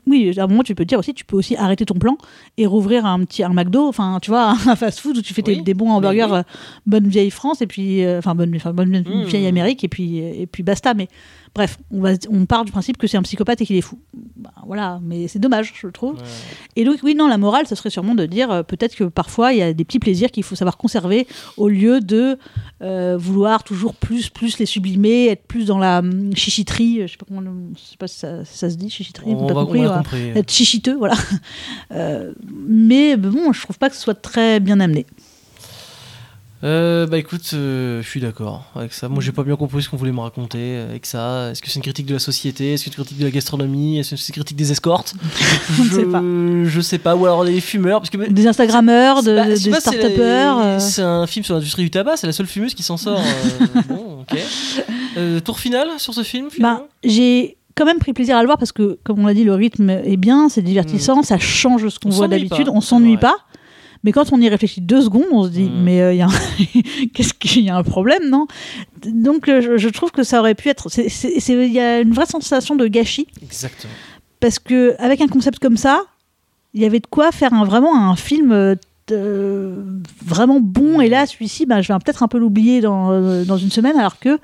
Oui, 0.08 0.32
à 0.38 0.44
un 0.44 0.48
moment, 0.48 0.64
tu 0.64 0.76
peux 0.76 0.84
te 0.84 0.90
dire 0.90 1.00
aussi, 1.00 1.14
tu 1.14 1.26
peux 1.26 1.36
aussi 1.36 1.56
arrêter 1.56 1.86
ton 1.86 1.96
plan 1.96 2.18
et 2.58 2.66
rouvrir 2.66 3.06
un 3.06 3.24
petit 3.26 3.44
un 3.44 3.50
McDo, 3.50 3.88
enfin, 3.88 4.20
tu 4.22 4.30
vois, 4.32 4.52
un 4.68 4.76
fast-food 4.76 5.18
où 5.18 5.22
tu 5.22 5.34
fais 5.34 5.42
tes- 5.42 5.62
des 5.65 5.73
bons 5.73 5.91
hamburgers 5.91 6.28
oui. 6.32 6.38
euh, 6.38 6.43
bonne 6.86 7.08
vieille 7.08 7.32
France 7.32 7.62
et 7.62 7.67
puis, 7.67 8.06
euh, 8.06 8.19
enfin, 8.19 8.36
bonne, 8.36 8.51
Mmh. 8.56 9.23
vieille 9.25 9.47
Amérique 9.47 9.84
et 9.84 9.88
puis, 9.89 10.19
et 10.19 10.47
puis 10.47 10.63
basta. 10.63 10.93
Mais 10.93 11.08
bref, 11.54 11.78
on, 11.91 12.01
va, 12.01 12.12
on 12.30 12.45
part 12.45 12.63
du 12.65 12.71
principe 12.71 12.97
que 12.97 13.08
c'est 13.08 13.17
un 13.17 13.21
psychopathe 13.23 13.62
et 13.62 13.65
qu'il 13.65 13.75
est 13.75 13.82
fou. 13.82 13.99
Bah, 14.38 14.51
voilà, 14.65 14.99
mais 15.04 15.28
c'est 15.28 15.39
dommage, 15.39 15.73
je 15.75 15.88
trouve. 15.88 16.15
ouais. 16.15 16.21
Et 16.75 16.84
donc, 16.86 16.99
oui, 17.04 17.15
non, 17.15 17.28
la 17.28 17.38
morale, 17.38 17.65
ce 17.67 17.75
serait 17.75 17.89
sûrement 17.89 18.15
de 18.15 18.25
dire 18.25 18.51
euh, 18.51 18.63
peut-être 18.63 18.95
que 18.95 19.04
parfois, 19.06 19.54
il 19.54 19.60
y 19.60 19.62
a 19.62 19.73
des 19.73 19.84
petits 19.86 19.99
plaisirs 19.99 20.32
qu'il 20.32 20.43
faut 20.43 20.56
savoir 20.56 20.78
conserver 20.78 21.28
au 21.58 21.67
lieu 21.67 21.99
de 21.99 22.38
euh, 22.82 23.17
vouloir 23.17 23.63
toujours 23.63 23.95
plus, 23.95 24.30
plus 24.30 24.60
les 24.60 24.65
sublimer, 24.65 25.28
être 25.28 25.45
plus 25.47 25.65
dans 25.65 25.78
la 25.80 25.99
hum, 25.99 26.36
chichiterie. 26.36 27.01
Je 27.04 27.12
sais 27.12 27.17
pas 27.17 27.25
comment, 27.28 27.41
je 27.41 27.82
sais 27.82 27.97
pas 27.97 28.08
si 28.08 28.19
ça, 28.19 28.45
ça 28.45 28.69
se 28.69 28.75
dit, 28.75 28.89
chichiterie. 28.89 29.32
On, 29.36 29.47
t'as 29.47 29.54
va, 29.54 29.62
compris, 29.63 29.86
on 29.88 29.97
compris. 29.97 30.30
être 30.36 30.51
chichiteux, 30.51 30.95
voilà. 30.95 31.15
Euh, 31.91 32.34
mais 32.67 33.15
bon, 33.15 33.54
je 33.54 33.62
trouve 33.62 33.78
pas 33.78 33.89
que 33.89 33.95
ce 33.95 34.01
soit 34.01 34.15
très 34.15 34.60
bien 34.60 34.80
amené. 34.80 35.06
Euh, 36.65 37.06
bah 37.06 37.19
écoute, 37.19 37.51
euh, 37.54 38.01
je 38.01 38.10
suis 38.10 38.19
d'accord 38.19 38.63
avec 38.75 38.91
ça. 38.91 39.08
Moi, 39.08 39.21
j'ai 39.21 39.32
pas 39.32 39.43
bien 39.43 39.56
compris 39.56 39.84
ce 39.84 39.89
qu'on 39.89 39.97
voulait 39.97 40.12
me 40.12 40.19
raconter 40.19 40.58
euh, 40.60 40.89
avec 40.89 41.06
ça. 41.06 41.51
Est-ce 41.51 41.62
que 41.62 41.69
c'est 41.69 41.75
une 41.75 41.84
critique 41.84 42.08
de 42.08 42.13
la 42.13 42.19
société? 42.19 42.73
Est-ce 42.73 42.86
que 42.86 42.89
c'est 42.89 42.97
une 42.97 43.04
critique 43.04 43.19
de 43.19 43.25
la 43.25 43.32
gastronomie? 43.32 43.99
Est-ce 43.99 44.12
que 44.12 44.15
c'est 44.15 44.30
une 44.30 44.41
critique 44.41 44.58
des 44.58 44.71
escortes? 44.71 45.13
Je... 45.78 45.84
sait 45.95 46.06
pas. 46.06 46.23
Je 46.65 46.82
sais 46.82 46.97
pas. 46.97 47.15
Ou 47.15 47.25
alors 47.25 47.45
des 47.45 47.62
fumeurs 47.62 47.99
parce 47.99 48.10
que 48.10 48.17
Des 48.17 48.47
Instagrammeurs, 48.47 49.21
de, 49.21 49.36
Bah, 49.36 49.56
sais 49.56 49.69
des 49.69 49.80
start-upers. 49.80 50.58
euh. 50.60 50.80
C'est 50.80 51.04
un 51.04 51.28
film 51.28 51.45
sur 51.45 51.54
l'industrie 51.54 51.84
du 51.84 51.91
tabac, 51.91 52.17
c'est 52.17 52.28
la 52.28 52.34
seule 52.34 52.47
fumeuse 52.47 52.73
qui 52.73 52.82
s'en 52.82 52.97
sort. 52.97 53.19
euh, 53.19 53.82
bon, 53.88 54.21
ok. 54.21 54.39
Euh, 55.17 55.39
tour 55.41 55.60
final 55.60 55.88
sur 55.97 56.15
ce 56.15 56.23
film 56.23 56.47
Bah, 56.60 56.88
j'ai 57.04 57.58
quand 57.75 57.86
même 57.86 57.99
pris 57.99 58.13
plaisir 58.13 58.38
à 58.38 58.41
le 58.41 58.47
voir 58.47 58.58
parce 58.58 58.71
que, 58.71 58.97
comme 59.04 59.19
on 59.19 59.28
l'a 59.28 59.34
dit, 59.36 59.43
le 59.43 59.54
rythme 59.54 59.89
est 59.89 60.17
bien, 60.17 60.49
c'est 60.49 60.62
divertissant, 60.63 61.21
ça 61.21 61.38
change 61.38 61.88
ce 61.89 61.99
qu'on 61.99 62.10
Mm. 62.10 62.12
On 62.12 62.15
voit 62.15 62.28
d'habitude, 62.28 62.69
on 62.69 62.82
s'ennuie 62.82 63.17
pas. 63.17 63.36
Mais 64.06 64.13
quand 64.13 64.32
on 64.32 64.39
y 64.39 64.48
réfléchit 64.48 64.80
deux 64.80 65.02
secondes, 65.02 65.26
on 65.32 65.44
se 65.44 65.50
dit, 65.50 65.63
Mm. 65.70 65.84
mais 65.84 66.02
euh, 66.02 66.13
il 66.13 66.18
y 66.18 66.22
a 66.22 66.28
un... 66.28 67.06
qu'est-ce 67.13 67.34
qu'il 67.34 67.63
y 67.63 67.70
a 67.70 67.76
un 67.76 67.84
problème, 67.84 68.30
non? 68.30 68.48
Donc, 69.06 69.50
euh, 69.50 69.60
je, 69.62 69.78
je 69.78 69.89
trouve 69.89 70.12
que 70.12 70.24
ça 70.24 70.39
aurait 70.39 70.56
pu 70.56 70.70
être. 70.70 70.88
Il 70.98 71.74
y 71.74 71.80
a 71.80 72.00
une 72.00 72.13
vraie 72.13 72.26
sensation 72.28 72.76
de 72.76 72.88
gâchis 72.88 73.28
Exactement. 73.41 73.94
parce 74.39 74.60
que 74.60 74.96
avec 75.00 75.20
un 75.20 75.28
concept 75.28 75.60
comme 75.60 75.76
ça, 75.76 76.04
il 76.74 76.82
y 76.82 76.86
avait 76.86 77.00
de 77.02 77.08
quoi 77.08 77.32
faire 77.34 77.54
un, 77.54 77.65
vraiment 77.65 78.10
un 78.10 78.15
film 78.15 78.76
euh, 79.12 79.76
vraiment 80.26 80.60
bon. 80.60 81.02
Et 81.02 81.10
là, 81.10 81.26
celui-ci, 81.26 81.65
bah, 81.65 81.82
je 81.82 81.91
vais 81.91 82.00
peut-être 82.00 82.24
un 82.24 82.28
peu 82.28 82.38
l'oublier 82.38 82.82
dans, 82.82 83.12
euh, 83.12 83.44
dans 83.44 83.58
une 83.58 83.72
semaine, 83.72 83.98
alors 83.98 84.20
que 84.20 84.39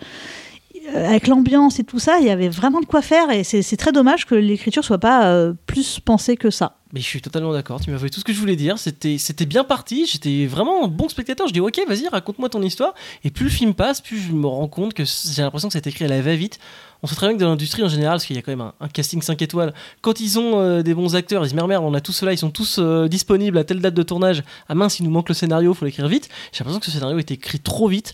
avec 0.96 1.28
l'ambiance 1.28 1.80
et 1.80 1.84
tout 1.84 2.00
ça, 2.00 2.18
il 2.20 2.26
y 2.26 2.30
avait 2.32 2.50
vraiment 2.50 2.82
de 2.82 2.86
quoi 2.86 3.02
faire. 3.02 3.30
Et 3.32 3.44
c'est 3.44 3.62
c'est 3.62 3.78
très 3.78 3.92
dommage 3.92 4.26
que 4.26 4.36
l'écriture 4.36 4.84
soit 4.84 4.98
pas 4.98 5.26
euh, 5.28 5.54
plus 5.68 6.00
pensée 6.00 6.36
que 6.36 6.50
ça. 6.50 6.78
Mais 6.94 7.00
je 7.00 7.06
suis 7.06 7.22
totalement 7.22 7.54
d'accord, 7.54 7.80
tu 7.80 7.90
m'as 7.90 7.98
fait 7.98 8.10
tout 8.10 8.20
ce 8.20 8.26
que 8.26 8.34
je 8.34 8.40
voulais 8.40 8.56
dire, 8.56 8.78
c'était 8.78 9.46
bien 9.46 9.64
parti, 9.64 10.06
j'étais 10.06 10.46
vraiment 10.46 10.86
un 10.86 10.88
bon 10.88 11.08
spectateur, 11.08 11.48
je 11.48 11.54
dis 11.54 11.62
ok 11.62 11.82
vas-y 11.88 12.08
raconte-moi 12.08 12.50
ton 12.50 12.62
histoire, 12.62 12.94
et 13.24 13.32
plus 13.32 13.46
le 13.46 13.50
film 13.50 13.74
passe, 13.74 14.02
plus 14.02 14.20
je 14.20 14.34
me 14.34 14.48
rends 14.48 14.68
compte 14.68 14.94
que 14.94 15.04
j'ai 15.06 15.42
l'impression 15.42 15.70
que 15.70 15.74
c'est 15.74 15.88
écrit 15.88 16.06
à 16.06 16.10
la 16.10 16.22
va-vite. 16.22 16.60
On 17.04 17.08
bien 17.08 17.34
que 17.34 17.40
dans 17.40 17.50
l'industrie 17.50 17.82
en 17.82 17.90
général, 17.90 18.16
parce 18.16 18.26
qu'il 18.26 18.36
y 18.36 18.40
a 18.40 18.44
quand 18.44 18.52
même 18.52 18.72
un, 18.80 18.88
casting 18.88 19.22
5 19.22 19.42
étoiles, 19.42 19.74
quand 20.02 20.20
ils 20.20 20.38
ont 20.38 20.60
euh, 20.60 20.84
des 20.84 20.94
bons 20.94 21.16
acteurs, 21.16 21.44
ils 21.44 21.50
se 21.50 21.56
disent 21.56 21.66
merde, 21.66 21.84
on 21.84 21.94
a 21.96 22.02
tous 22.02 22.12
cela, 22.12 22.32
ils 22.32 22.38
sont 22.38 22.52
tous 22.52 22.78
euh, 22.78 23.08
disponibles 23.08 23.58
à 23.58 23.64
telle 23.64 23.80
date 23.80 23.96
de 23.96 24.04
tournage, 24.04 24.44
ah 24.70 24.76
mince 24.76 25.00
il 25.00 25.04
nous 25.04 25.12
manque 25.12 25.30
le 25.30 25.36
scénario, 25.36 25.74
faut 25.74 25.86
l'écrire 25.86 26.08
vite, 26.08 26.30
j'ai 26.52 26.60
l'impression 26.60 26.80
que 26.80 26.86
ce 26.86 26.92
scénario 26.92 27.18
été 27.18 27.34
écrit 27.34 27.60
trop 27.60 27.88
vite, 27.88 28.14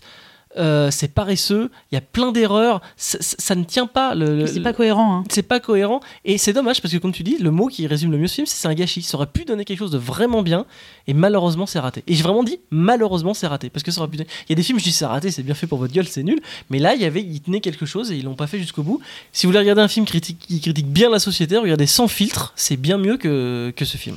euh, 0.58 0.90
c'est 0.90 1.08
paresseux, 1.14 1.70
il 1.90 1.94
y 1.94 1.98
a 1.98 2.00
plein 2.00 2.32
d'erreurs, 2.32 2.80
ça, 2.96 3.18
ça- 3.20 3.36
ça 3.38 3.54
ne 3.54 3.64
tient 3.64 3.86
pas. 3.86 4.14
Le, 4.14 4.46
C'est 4.46 4.60
pas 4.60 4.72
cohérent. 4.72 5.18
hein. 5.18 5.24
c'est 5.30 5.42
pas 5.42 5.60
cohérent 5.60 6.00
et 6.24 6.36
c'est 6.38 6.52
dommage 6.52 6.82
parce 6.82 6.92
que 6.92 6.98
comme 6.98 7.12
tu 7.12 7.22
dis 7.22 7.36
le 7.38 7.50
mot 7.50 7.66
qui 7.68 7.86
résume 7.86 8.10
le 8.12 8.18
mieux 8.18 8.26
ce 8.28 8.34
film 8.36 8.46
c'est 8.46 8.56
c'est 8.58 8.68
un 8.68 8.74
gâchis 8.74 9.02
ça 9.02 9.16
aurait 9.16 9.26
pu 9.26 9.44
donner 9.44 9.64
quelque 9.64 9.78
chose 9.78 9.90
de 9.90 9.98
vraiment 9.98 10.42
bien 10.42 10.66
et 11.06 11.14
malheureusement 11.14 11.66
c'est 11.66 11.78
raté 11.78 12.02
et 12.06 12.14
j'ai 12.14 12.22
vraiment 12.22 12.42
dit 12.42 12.58
malheureusement 12.70 13.34
c'est 13.34 13.46
raté 13.46 13.70
parce 13.70 13.82
que 13.82 13.90
ça 13.90 14.00
aurait 14.00 14.10
pu 14.10 14.16
donner- 14.16 14.28
il 14.48 14.50
y 14.50 14.52
a 14.52 14.56
des 14.56 14.62
films 14.62 14.78
je 14.78 14.84
dis 14.84 14.92
c'est 14.92 15.06
raté 15.06 15.30
c'est 15.30 15.42
bien 15.44 15.54
fait 15.54 15.66
pour 15.66 15.78
votre 15.78 15.92
gueule 15.92 16.06
c'est 16.08 16.22
nul 16.24 16.40
mais 16.70 16.78
là 16.78 16.94
il 16.94 17.00
y 17.00 17.04
avait 17.04 17.22
il 17.22 17.40
tenait 17.40 17.60
quelque 17.60 17.86
chose 17.86 18.10
et 18.10 18.16
ils 18.16 18.24
l'ont 18.24 18.34
pas 18.34 18.46
fait 18.48 18.58
jusqu'au 18.58 18.82
bout 18.82 19.00
si 19.32 19.46
vous 19.46 19.50
voulez 19.52 19.60
regarder 19.60 19.82
un 19.82 19.88
film 19.88 20.06
critique, 20.06 20.38
qui 20.40 20.60
critique 20.60 20.88
bien 20.88 21.08
la 21.10 21.18
société 21.20 21.56
regardez 21.56 21.86
sans 21.86 22.08
filtre 22.08 22.52
c'est 22.56 22.76
bien 22.76 22.98
mieux 22.98 23.16
que, 23.16 23.72
que 23.76 23.84
ce 23.84 23.96
film 23.96 24.16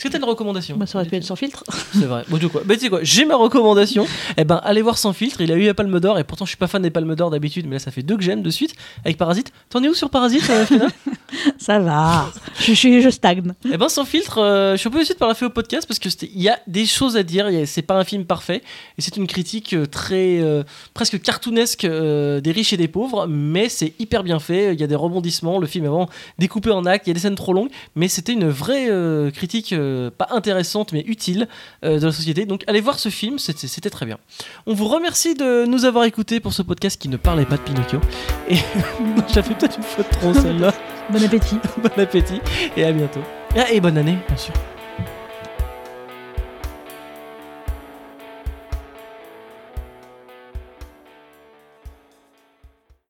est-ce 0.00 0.08
que 0.08 0.12
t'as 0.12 0.18
une 0.18 0.24
recommandation 0.24 0.78
Bah, 0.78 0.86
ça 0.86 0.98
aurait 0.98 1.06
pu 1.06 1.16
être 1.16 1.24
sans 1.24 1.36
filtre. 1.36 1.62
c'est 1.92 2.06
vrai. 2.06 2.24
Bon, 2.30 2.38
du 2.38 2.48
quoi. 2.48 2.62
Bah, 2.64 2.72
tu 2.72 2.80
sais 2.80 2.88
quoi, 2.88 3.00
j'ai 3.02 3.26
ma 3.26 3.36
recommandation. 3.36 4.06
Eh 4.38 4.44
ben, 4.44 4.58
allez 4.64 4.80
voir 4.80 4.96
sans 4.96 5.12
filtre. 5.12 5.42
Il 5.42 5.52
a 5.52 5.56
eu 5.56 5.66
la 5.66 5.74
Palme 5.74 6.00
d'Or 6.00 6.18
et 6.18 6.24
pourtant, 6.24 6.46
je 6.46 6.52
suis 6.52 6.56
pas 6.56 6.68
fan 6.68 6.80
des 6.80 6.88
Palmes 6.88 7.14
d'Or 7.14 7.28
d'habitude, 7.28 7.66
mais 7.66 7.74
là, 7.74 7.80
ça 7.80 7.90
fait 7.90 8.02
deux 8.02 8.16
que 8.16 8.22
j'aime 8.22 8.40
de 8.40 8.48
suite 8.48 8.74
avec 9.04 9.18
Parasite. 9.18 9.52
T'en 9.68 9.84
es 9.84 9.88
où 9.88 9.94
sur 9.94 10.08
Parasite, 10.08 10.48
euh, 10.48 10.64
Fiona 10.64 10.86
Ça 11.58 11.80
va. 11.80 12.32
je, 12.58 12.72
je, 12.72 13.00
je 13.02 13.10
stagne. 13.10 13.42
Eh 13.70 13.76
ben, 13.76 13.90
sans 13.90 14.06
filtre, 14.06 14.38
euh, 14.38 14.72
je 14.72 14.78
suis 14.78 14.88
un 14.88 14.90
peu 14.90 15.00
déçu 15.00 15.12
de 15.12 15.18
par 15.18 15.28
la 15.28 15.34
fait 15.34 15.44
au 15.44 15.50
podcast 15.50 15.86
parce 15.86 15.98
que 15.98 16.08
il 16.22 16.40
y 16.40 16.48
a 16.48 16.58
des 16.66 16.86
choses 16.86 17.18
à 17.18 17.22
dire. 17.22 17.50
C'est 17.66 17.82
pas 17.82 17.98
un 17.98 18.04
film 18.04 18.24
parfait 18.24 18.62
et 18.98 19.02
c'est 19.02 19.18
une 19.18 19.26
critique 19.26 19.74
euh, 19.74 19.86
très 19.86 20.40
euh, 20.40 20.62
presque 20.94 21.20
cartoonesque 21.20 21.84
euh, 21.84 22.40
des 22.40 22.52
riches 22.52 22.72
et 22.72 22.76
des 22.76 22.88
pauvres, 22.88 23.26
mais 23.26 23.68
c'est 23.68 23.94
hyper 23.98 24.22
bien 24.22 24.38
fait. 24.38 24.74
Il 24.74 24.80
y 24.80 24.84
a 24.84 24.86
des 24.86 24.94
rebondissements. 24.94 25.58
Le 25.58 25.66
film 25.66 25.84
est 25.84 25.88
vraiment 25.88 26.08
découpé 26.38 26.70
en 26.70 26.86
actes. 26.86 27.06
Il 27.06 27.10
y 27.10 27.12
a 27.12 27.14
des 27.14 27.20
scènes 27.20 27.34
trop 27.34 27.52
longues, 27.52 27.70
mais 27.94 28.08
c'était 28.08 28.32
une 28.32 28.48
vraie 28.48 28.88
critique 29.32 29.74
euh, 29.90 30.10
pas 30.10 30.28
intéressante 30.30 30.92
mais 30.92 31.02
utile 31.06 31.48
euh, 31.84 31.98
de 31.98 32.06
la 32.06 32.12
société. 32.12 32.46
Donc, 32.46 32.64
allez 32.66 32.80
voir 32.80 32.98
ce 32.98 33.08
film. 33.08 33.38
C'était 33.38 33.90
très 33.90 34.06
bien. 34.06 34.18
On 34.66 34.74
vous 34.74 34.88
remercie 34.88 35.34
de 35.34 35.64
nous 35.66 35.84
avoir 35.84 36.04
écoutés 36.04 36.40
pour 36.40 36.52
ce 36.52 36.62
podcast 36.62 37.00
qui 37.00 37.08
ne 37.08 37.16
parlait 37.16 37.46
pas 37.46 37.56
de 37.56 37.62
Pinocchio. 37.62 38.00
Et 38.48 38.56
j'ai 39.34 39.42
fait 39.42 39.54
peut-être 39.54 39.76
une 39.76 39.82
fois 39.82 40.04
de 40.04 40.10
trop 40.10 40.34
celle-là. 40.34 40.72
Bon 41.10 41.22
appétit. 41.24 41.56
bon 41.82 42.02
appétit 42.02 42.40
et 42.76 42.84
à 42.84 42.92
bientôt. 42.92 43.20
Ah, 43.56 43.70
et 43.70 43.80
bonne 43.80 43.98
année, 43.98 44.18
bien 44.28 44.36
sûr. 44.36 44.54